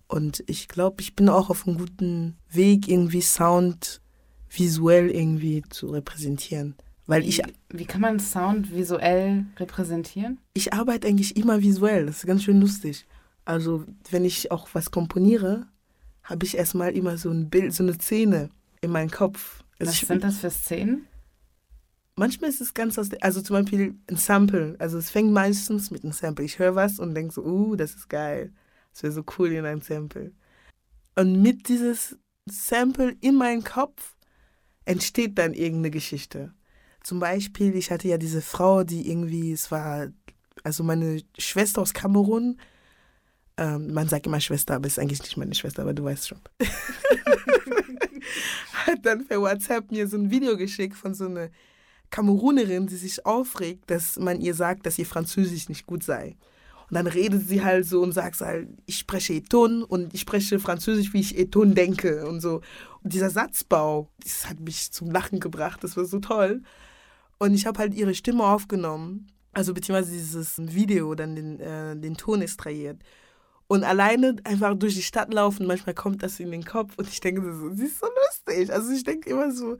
Und 0.07 0.43
ich 0.47 0.67
glaube, 0.67 1.01
ich 1.01 1.15
bin 1.15 1.29
auch 1.29 1.49
auf 1.49 1.67
einem 1.67 1.77
guten 1.77 2.37
Weg, 2.49 2.87
irgendwie 2.87 3.21
Sound 3.21 4.01
visuell 4.51 5.09
irgendwie 5.09 5.63
zu 5.69 5.87
repräsentieren. 5.87 6.75
Weil 7.07 7.25
ich, 7.25 7.41
wie 7.69 7.85
kann 7.85 8.01
man 8.01 8.19
Sound 8.19 8.73
visuell 8.73 9.45
repräsentieren? 9.57 10.39
Ich 10.53 10.73
arbeite 10.73 11.07
eigentlich 11.07 11.35
immer 11.35 11.61
visuell, 11.61 12.05
das 12.05 12.17
ist 12.17 12.25
ganz 12.25 12.43
schön 12.43 12.61
lustig. 12.61 13.05
Also 13.43 13.85
wenn 14.09 14.23
ich 14.23 14.51
auch 14.51 14.69
was 14.73 14.91
komponiere, 14.91 15.67
habe 16.23 16.45
ich 16.45 16.57
erstmal 16.57 16.91
immer 16.91 17.17
so 17.17 17.29
ein 17.31 17.49
Bild, 17.49 17.73
so 17.73 17.83
eine 17.83 17.93
Szene 17.93 18.49
in 18.81 18.91
meinem 18.91 19.09
Kopf. 19.09 19.63
Also 19.79 19.91
was 19.91 20.01
ich, 20.01 20.07
sind 20.07 20.23
das 20.23 20.37
für 20.37 20.51
Szenen? 20.51 21.07
Manchmal 22.15 22.49
ist 22.49 22.61
es 22.61 22.73
ganz 22.73 22.99
aus, 22.99 23.09
also 23.21 23.41
zum 23.41 23.55
Beispiel 23.55 23.95
ein 24.07 24.17
Sample. 24.17 24.75
Also 24.79 24.97
es 24.97 25.09
fängt 25.09 25.31
meistens 25.31 25.91
mit 25.91 26.03
einem 26.03 26.13
Sample. 26.13 26.45
Ich 26.45 26.59
höre 26.59 26.75
was 26.75 26.99
und 26.99 27.15
denke 27.15 27.33
so, 27.33 27.43
uh, 27.43 27.75
das 27.75 27.95
ist 27.95 28.09
geil. 28.09 28.53
Das 28.93 29.03
wäre 29.03 29.13
so 29.13 29.23
cool 29.37 29.51
in 29.51 29.65
einem 29.65 29.81
Sample. 29.81 30.31
Und 31.15 31.41
mit 31.41 31.67
dieses 31.67 32.17
Sample 32.49 33.15
in 33.21 33.35
meinem 33.35 33.63
Kopf 33.63 34.15
entsteht 34.91 35.37
dann 35.37 35.53
irgendeine 35.53 35.91
Geschichte. 35.91 36.53
Zum 37.03 37.19
Beispiel, 37.19 37.75
ich 37.75 37.91
hatte 37.91 38.07
ja 38.07 38.17
diese 38.17 38.41
Frau, 38.41 38.83
die 38.83 39.09
irgendwie, 39.09 39.51
es 39.51 39.71
war, 39.71 40.07
also 40.63 40.83
meine 40.83 41.21
Schwester 41.37 41.81
aus 41.81 41.93
Kamerun, 41.93 42.59
ähm, 43.57 43.93
man 43.93 44.07
sagt 44.07 44.27
immer 44.27 44.39
Schwester, 44.39 44.75
aber 44.75 44.87
es 44.87 44.93
ist 44.93 44.99
eigentlich 44.99 45.21
nicht 45.21 45.37
meine 45.37 45.55
Schwester, 45.55 45.81
aber 45.81 45.93
du 45.93 46.03
weißt 46.03 46.27
schon. 46.27 46.39
Hat 48.85 49.05
dann 49.05 49.27
per 49.27 49.41
WhatsApp 49.41 49.91
mir 49.91 50.07
so 50.07 50.17
ein 50.17 50.31
Video 50.31 50.57
geschickt 50.57 50.95
von 50.95 51.13
so 51.13 51.25
einer 51.25 51.49
Kamerunerin, 52.09 52.87
die 52.87 52.95
sich 52.95 53.25
aufregt, 53.25 53.89
dass 53.89 54.17
man 54.17 54.39
ihr 54.41 54.53
sagt, 54.53 54.85
dass 54.85 54.99
ihr 54.99 55.05
Französisch 55.05 55.69
nicht 55.69 55.85
gut 55.85 56.03
sei. 56.03 56.35
Und 56.91 56.95
dann 56.95 57.07
redet 57.07 57.47
sie 57.47 57.63
halt 57.63 57.85
so 57.85 58.01
und 58.01 58.11
sagt 58.11 58.41
halt, 58.41 58.67
ich 58.85 58.97
spreche 58.97 59.35
Eton 59.35 59.81
und 59.81 60.13
ich 60.13 60.19
spreche 60.19 60.59
Französisch, 60.59 61.13
wie 61.13 61.21
ich 61.21 61.37
Eton 61.37 61.73
denke 61.73 62.27
und 62.27 62.41
so. 62.41 62.59
Und 63.01 63.13
dieser 63.13 63.29
Satzbau, 63.29 64.09
das 64.21 64.49
hat 64.49 64.59
mich 64.59 64.91
zum 64.91 65.09
Lachen 65.09 65.39
gebracht, 65.39 65.81
das 65.85 65.95
war 65.95 66.03
so 66.03 66.19
toll. 66.19 66.63
Und 67.39 67.53
ich 67.53 67.65
habe 67.65 67.79
halt 67.79 67.93
ihre 67.93 68.13
Stimme 68.13 68.43
aufgenommen, 68.43 69.27
also 69.53 69.73
beziehungsweise 69.73 70.11
dieses 70.11 70.57
Video, 70.75 71.15
dann 71.15 71.33
den, 71.37 71.61
äh, 71.61 71.95
den 71.95 72.17
Ton 72.17 72.41
extrahiert. 72.41 73.01
Und 73.67 73.85
alleine 73.85 74.35
einfach 74.43 74.75
durch 74.75 74.95
die 74.95 75.01
Stadt 75.01 75.33
laufen, 75.33 75.67
manchmal 75.67 75.95
kommt 75.95 76.21
das 76.23 76.41
in 76.41 76.51
den 76.51 76.65
Kopf 76.65 76.97
und 76.97 77.07
ich 77.07 77.21
denke 77.21 77.41
so, 77.41 77.73
sie 77.73 77.85
ist 77.85 78.01
so 78.01 78.07
lustig. 78.27 78.69
Also 78.69 78.91
ich 78.91 79.05
denke 79.05 79.29
immer 79.29 79.49
so. 79.53 79.77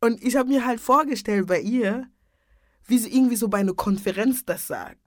Und 0.00 0.20
ich 0.24 0.34
habe 0.34 0.48
mir 0.48 0.66
halt 0.66 0.80
vorgestellt 0.80 1.46
bei 1.46 1.60
ihr, 1.60 2.08
wie 2.84 2.98
sie 2.98 3.14
irgendwie 3.14 3.36
so 3.36 3.46
bei 3.46 3.58
einer 3.58 3.74
Konferenz 3.74 4.44
das 4.44 4.66
sagt. 4.66 5.05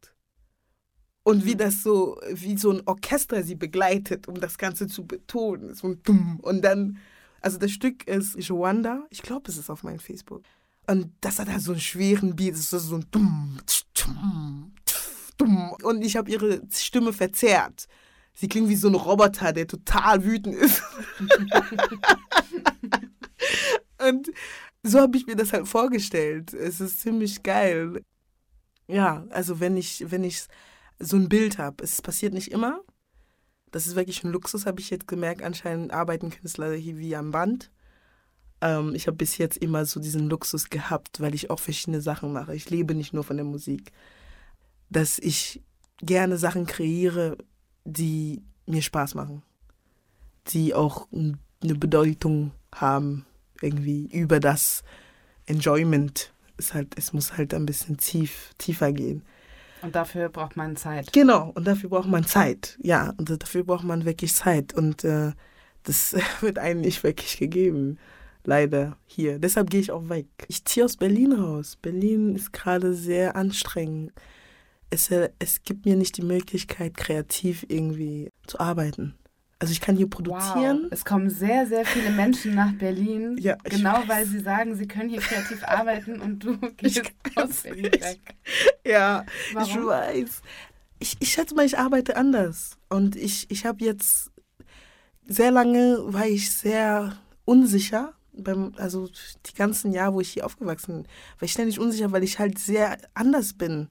Und 1.23 1.45
wie 1.45 1.53
mhm. 1.53 1.59
das 1.59 1.83
so, 1.83 2.19
wie 2.31 2.57
so 2.57 2.71
ein 2.71 2.81
Orchester 2.85 3.43
sie 3.43 3.55
begleitet, 3.55 4.27
um 4.27 4.39
das 4.39 4.57
Ganze 4.57 4.87
zu 4.87 5.05
betonen. 5.05 5.75
So 5.75 5.87
ein 5.87 6.01
Dumm. 6.03 6.39
Und 6.41 6.63
dann, 6.63 6.97
also 7.41 7.57
das 7.57 7.71
Stück 7.71 8.07
ist 8.07 8.35
Joanda. 8.39 9.05
Ich 9.09 9.21
glaube, 9.21 9.49
es 9.49 9.57
ist 9.57 9.69
auf 9.69 9.83
meinem 9.83 9.99
Facebook. 9.99 10.43
Und 10.87 11.11
das 11.21 11.37
hat 11.37 11.49
halt 11.49 11.61
so 11.61 11.71
einen 11.71 11.81
schweren 11.81 12.35
Beat, 12.35 12.53
das 12.53 12.73
ist 12.73 12.81
so 12.87 12.95
ein 12.95 13.05
dumm, 13.11 13.59
dumm, 13.93 14.73
dumm. 15.37 15.71
Und 15.83 16.03
ich 16.03 16.17
habe 16.17 16.31
ihre 16.31 16.61
Stimme 16.71 17.13
verzerrt. 17.13 17.85
Sie 18.33 18.47
klingt 18.47 18.69
wie 18.69 18.75
so 18.75 18.87
ein 18.87 18.95
Roboter, 18.95 19.53
der 19.53 19.67
total 19.67 20.23
wütend 20.23 20.55
ist. 20.55 20.81
und 24.07 24.31
so 24.81 25.01
habe 25.01 25.17
ich 25.17 25.27
mir 25.27 25.35
das 25.35 25.53
halt 25.53 25.67
vorgestellt. 25.67 26.53
Es 26.53 26.81
ist 26.81 27.01
ziemlich 27.01 27.43
geil. 27.43 28.01
Ja, 28.87 29.25
also 29.29 29.59
wenn 29.59 29.77
ich, 29.77 30.05
wenn 30.09 30.23
ich 30.23 30.47
so 30.99 31.15
ein 31.17 31.29
Bild 31.29 31.57
habe, 31.57 31.83
es 31.83 32.01
passiert 32.01 32.33
nicht 32.33 32.51
immer. 32.51 32.81
Das 33.71 33.87
ist 33.87 33.95
wirklich 33.95 34.23
ein 34.23 34.31
Luxus, 34.31 34.65
habe 34.65 34.81
ich 34.81 34.89
jetzt 34.89 35.07
gemerkt. 35.07 35.41
Anscheinend 35.41 35.93
arbeiten 35.93 36.31
Künstler 36.31 36.73
hier 36.73 36.97
wie 36.97 37.15
am 37.15 37.31
Band. 37.31 37.71
Ähm, 38.61 38.93
ich 38.95 39.07
habe 39.07 39.17
bis 39.17 39.37
jetzt 39.37 39.57
immer 39.57 39.85
so 39.85 39.99
diesen 39.99 40.29
Luxus 40.29 40.69
gehabt, 40.69 41.21
weil 41.21 41.35
ich 41.35 41.49
auch 41.49 41.59
verschiedene 41.59 42.01
Sachen 42.01 42.33
mache. 42.33 42.55
Ich 42.55 42.69
lebe 42.69 42.95
nicht 42.95 43.13
nur 43.13 43.23
von 43.23 43.37
der 43.37 43.45
Musik. 43.45 43.91
Dass 44.89 45.19
ich 45.19 45.61
gerne 46.01 46.37
Sachen 46.37 46.65
kreiere, 46.65 47.37
die 47.85 48.41
mir 48.65 48.81
Spaß 48.81 49.15
machen. 49.15 49.43
Die 50.47 50.73
auch 50.73 51.07
eine 51.11 51.75
Bedeutung 51.75 52.51
haben, 52.73 53.25
irgendwie 53.61 54.09
über 54.11 54.39
das 54.39 54.83
Enjoyment. 55.45 56.33
Ist 56.57 56.73
halt, 56.73 56.97
es 56.97 57.13
muss 57.13 57.37
halt 57.37 57.53
ein 57.53 57.65
bisschen 57.65 57.97
tief, 57.97 58.53
tiefer 58.57 58.91
gehen. 58.91 59.23
Und 59.81 59.95
dafür 59.95 60.29
braucht 60.29 60.57
man 60.57 60.75
Zeit. 60.75 61.13
Genau, 61.13 61.51
und 61.55 61.65
dafür 61.65 61.89
braucht 61.89 62.09
man 62.09 62.25
Zeit. 62.25 62.77
Ja, 62.81 63.13
und 63.17 63.29
dafür 63.29 63.63
braucht 63.63 63.83
man 63.83 64.05
wirklich 64.05 64.33
Zeit. 64.33 64.73
Und 64.73 65.03
äh, 65.03 65.31
das 65.83 66.15
wird 66.41 66.59
einem 66.59 66.81
nicht 66.81 67.03
wirklich 67.03 67.37
gegeben 67.37 67.97
leider 68.43 68.97
hier. 69.05 69.39
Deshalb 69.39 69.69
gehe 69.69 69.79
ich 69.79 69.91
auch 69.91 70.09
weg. 70.09 70.27
Ich 70.47 70.65
ziehe 70.65 70.85
aus 70.85 70.97
Berlin 70.97 71.33
raus. 71.33 71.77
Berlin 71.81 72.35
ist 72.35 72.53
gerade 72.53 72.93
sehr 72.93 73.35
anstrengend. 73.35 74.11
Es, 74.89 75.11
äh, 75.11 75.29
es 75.39 75.63
gibt 75.63 75.85
mir 75.85 75.95
nicht 75.95 76.17
die 76.17 76.23
Möglichkeit, 76.23 76.95
kreativ 76.97 77.65
irgendwie 77.67 78.31
zu 78.47 78.59
arbeiten. 78.59 79.15
Also 79.61 79.73
ich 79.73 79.81
kann 79.81 79.97
hier 79.97 80.09
produzieren. 80.09 80.83
Wow. 80.83 80.91
Es 80.91 81.03
kommen 81.03 81.29
sehr, 81.29 81.67
sehr 81.67 81.85
viele 81.85 82.11
Menschen 82.11 82.55
nach 82.55 82.71
Berlin, 82.73 83.37
ja, 83.39 83.57
genau 83.65 84.03
weil 84.07 84.25
sie 84.25 84.39
sagen, 84.39 84.75
sie 84.75 84.87
können 84.87 85.09
hier 85.09 85.19
kreativ 85.19 85.63
arbeiten 85.65 86.21
und 86.21 86.39
du 86.39 86.57
gehst 86.77 87.11
aus 87.35 87.63
Berlin 87.63 87.91
weg. 87.91 88.19
Ja, 88.85 89.25
Warum? 89.53 89.69
ich 89.69 89.85
weiß. 89.85 90.41
Ich, 90.99 91.17
ich 91.19 91.29
schätze 91.29 91.55
mal, 91.55 91.65
ich 91.65 91.77
arbeite 91.77 92.15
anders. 92.15 92.77
Und 92.87 93.17
ich, 93.17 93.51
ich 93.51 93.65
habe 93.65 93.83
jetzt 93.83 94.31
sehr 95.27 95.51
lange, 95.51 95.99
war 96.05 96.25
ich 96.25 96.51
sehr 96.51 97.17
unsicher 97.43 98.13
beim, 98.31 98.73
also 98.77 99.09
die 99.45 99.53
ganzen 99.53 99.91
Jahre, 99.91 100.13
wo 100.13 100.21
ich 100.21 100.31
hier 100.31 100.45
aufgewachsen 100.45 101.03
bin, 101.03 101.03
war 101.03 101.45
ich 101.45 101.51
ständig 101.51 101.79
unsicher, 101.79 102.11
weil 102.11 102.23
ich 102.23 102.39
halt 102.39 102.59
sehr 102.59 102.97
anders 103.13 103.53
bin. 103.53 103.89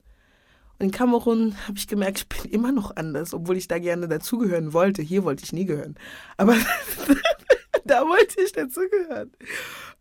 In 0.79 0.91
Kamerun 0.91 1.57
habe 1.67 1.77
ich 1.77 1.89
gemerkt, 1.89 2.19
ich 2.19 2.29
bin 2.29 2.53
immer 2.53 2.73
noch 2.73 2.95
anders, 2.97 3.35
obwohl 3.35 3.57
ich 3.57 3.67
da 3.67 3.79
gerne 3.79 4.07
dazugehören 4.07 4.73
wollte. 4.73 5.03
Hier 5.03 5.25
wollte 5.25 5.45
ich 5.45 5.53
nie 5.53 5.65
gehören. 5.65 5.97
Aber 6.37 6.55
da 7.85 8.03
wollte 8.03 8.41
ich 8.41 8.53
dazugehören. 8.53 9.33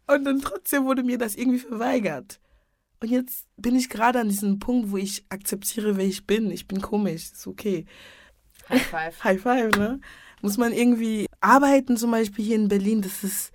Und 0.07 0.23
dann 0.23 0.39
trotzdem 0.39 0.85
wurde 0.85 1.03
mir 1.03 1.17
das 1.17 1.35
irgendwie 1.35 1.59
verweigert. 1.59 2.39
Und 2.99 3.09
jetzt 3.09 3.47
bin 3.57 3.75
ich 3.75 3.89
gerade 3.89 4.19
an 4.19 4.29
diesem 4.29 4.59
Punkt, 4.59 4.91
wo 4.91 4.97
ich 4.97 5.25
akzeptiere, 5.29 5.97
wer 5.97 6.05
ich 6.05 6.25
bin. 6.25 6.51
Ich 6.51 6.67
bin 6.67 6.81
komisch, 6.81 7.31
ist 7.31 7.47
okay. 7.47 7.85
High 8.69 8.85
five. 8.85 9.23
High 9.23 9.41
five, 9.41 9.71
ne? 9.77 9.99
Muss 10.41 10.57
man 10.57 10.73
irgendwie 10.73 11.25
arbeiten, 11.41 11.97
zum 11.97 12.11
Beispiel 12.11 12.45
hier 12.45 12.55
in 12.55 12.67
Berlin, 12.67 13.01
das 13.01 13.23
ist 13.23 13.51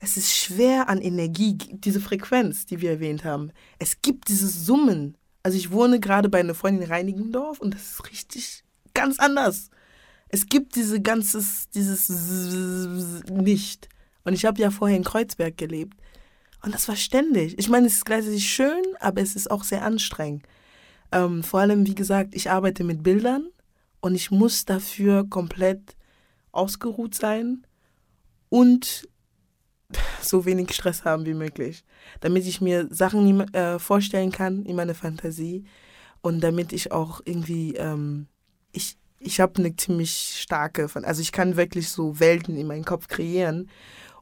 es 0.00 0.16
ist 0.16 0.34
schwer 0.34 0.88
an 0.88 1.02
Energie, 1.02 1.58
diese 1.58 2.00
Frequenz, 2.00 2.64
die 2.64 2.80
wir 2.80 2.90
erwähnt 2.92 3.22
haben. 3.24 3.52
Es 3.78 4.00
gibt 4.00 4.28
dieses 4.28 4.64
Summen. 4.64 5.16
Also 5.42 5.56
ich 5.56 5.70
wohne 5.70 6.00
gerade 6.00 6.28
bei 6.28 6.40
einer 6.40 6.54
Freundin 6.54 6.82
in 6.82 6.88
Reinigendorf 6.88 7.60
und 7.60 7.74
das 7.74 7.92
ist 7.92 8.10
richtig 8.10 8.64
ganz 8.94 9.18
anders. 9.18 9.70
Es 10.28 10.46
gibt 10.46 10.76
diese 10.76 11.00
ganzes, 11.00 11.68
dieses 11.70 12.08
nicht. 13.28 13.88
Und 14.24 14.34
ich 14.34 14.44
habe 14.44 14.60
ja 14.60 14.70
vorher 14.70 14.96
in 14.96 15.04
Kreuzberg 15.04 15.56
gelebt. 15.56 15.96
Und 16.62 16.74
das 16.74 16.88
war 16.88 16.96
ständig. 16.96 17.58
Ich 17.58 17.68
meine, 17.68 17.86
es 17.86 17.94
ist 17.94 18.04
gleichzeitig 18.04 18.48
schön, 18.48 18.82
aber 19.00 19.22
es 19.22 19.34
ist 19.34 19.50
auch 19.50 19.64
sehr 19.64 19.82
anstrengend. 19.82 20.46
Ähm, 21.10 21.42
vor 21.42 21.60
allem, 21.60 21.86
wie 21.86 21.94
gesagt, 21.94 22.34
ich 22.34 22.50
arbeite 22.50 22.84
mit 22.84 23.02
Bildern 23.02 23.48
und 24.00 24.14
ich 24.14 24.30
muss 24.30 24.66
dafür 24.66 25.28
komplett 25.28 25.96
ausgeruht 26.52 27.14
sein 27.14 27.66
und 28.48 29.08
so 30.22 30.44
wenig 30.44 30.72
Stress 30.72 31.04
haben 31.04 31.26
wie 31.26 31.34
möglich, 31.34 31.84
damit 32.20 32.46
ich 32.46 32.60
mir 32.60 32.88
Sachen 32.90 33.52
äh, 33.54 33.78
vorstellen 33.78 34.32
kann 34.32 34.64
in 34.64 34.76
meiner 34.76 34.94
Fantasie 34.94 35.64
und 36.20 36.40
damit 36.40 36.72
ich 36.72 36.92
auch 36.92 37.20
irgendwie, 37.24 37.74
ähm, 37.76 38.26
ich, 38.72 38.96
ich 39.18 39.40
habe 39.40 39.58
eine 39.58 39.74
ziemlich 39.76 40.36
starke, 40.40 40.88
also 41.02 41.22
ich 41.22 41.32
kann 41.32 41.56
wirklich 41.56 41.88
so 41.88 42.20
Welten 42.20 42.56
in 42.56 42.66
meinen 42.66 42.84
Kopf 42.84 43.08
kreieren 43.08 43.68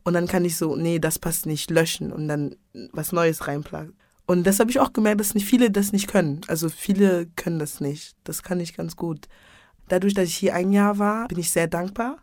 und 0.05 0.15
dann 0.15 0.27
kann 0.27 0.45
ich 0.45 0.57
so, 0.57 0.77
nee, 0.77 0.99
das 0.99 1.19
passt 1.19 1.47
nicht, 1.47 1.71
löschen 1.71 2.13
und 2.13 2.29
dann 2.29 2.57
was 2.93 3.13
Neues 3.13 3.47
reinplagen. 3.47 3.95
Und 4.27 4.47
das 4.47 4.61
habe 4.61 4.71
ich 4.71 4.79
auch 4.79 4.93
gemerkt, 4.93 5.21
dass 5.21 5.35
nicht 5.35 5.47
viele 5.47 5.71
das 5.71 5.93
nicht 5.93 6.07
können. 6.07 6.43
Also 6.49 6.69
viele 6.69 7.27
können 7.35 7.59
das 7.59 7.81
nicht. 7.81 8.15
Das 8.25 8.43
kann 8.43 8.61
ich 8.61 8.77
ganz 8.77 8.95
gut. 8.95 9.27
Dadurch, 9.89 10.13
dass 10.13 10.27
ich 10.27 10.37
hier 10.37 10.55
ein 10.55 10.71
Jahr 10.71 10.99
war, 10.99 11.29
bin 11.29 11.39
ich 11.39 11.51
sehr 11.51 11.67
dankbar 11.67 12.19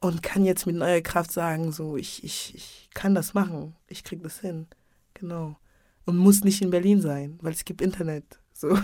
und 0.00 0.22
kann 0.22 0.44
jetzt 0.44 0.66
mit 0.66 0.76
neuer 0.76 1.00
Kraft 1.00 1.32
sagen, 1.32 1.72
so, 1.72 1.96
ich, 1.96 2.22
ich, 2.24 2.54
ich 2.54 2.90
kann 2.94 3.14
das 3.14 3.34
machen, 3.34 3.74
ich 3.86 4.04
krieg 4.04 4.22
das 4.22 4.40
hin. 4.40 4.66
Genau. 5.14 5.56
Und 6.04 6.16
muss 6.16 6.44
nicht 6.44 6.62
in 6.62 6.70
Berlin 6.70 7.00
sein, 7.00 7.38
weil 7.42 7.52
es 7.52 7.64
gibt 7.64 7.82
Internet. 7.82 8.38
So. 8.52 8.70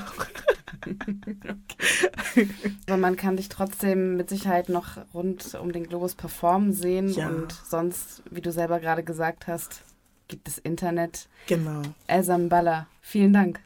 okay. 0.86 2.48
Aber 2.86 2.96
man 2.96 3.16
kann 3.16 3.36
dich 3.36 3.48
trotzdem 3.48 4.16
mit 4.16 4.28
Sicherheit 4.28 4.68
noch 4.68 4.98
rund 5.14 5.54
um 5.54 5.72
den 5.72 5.86
Globus 5.86 6.14
performen 6.14 6.72
sehen 6.72 7.08
ja. 7.08 7.28
und 7.28 7.52
sonst, 7.52 8.22
wie 8.30 8.40
du 8.40 8.52
selber 8.52 8.80
gerade 8.80 9.04
gesagt 9.04 9.46
hast, 9.46 9.82
gibt 10.28 10.48
es 10.48 10.58
Internet. 10.58 11.28
Genau. 11.46 11.82
Elsa 12.06 12.36
Mballa, 12.36 12.86
vielen 13.00 13.32
Dank. 13.32 13.60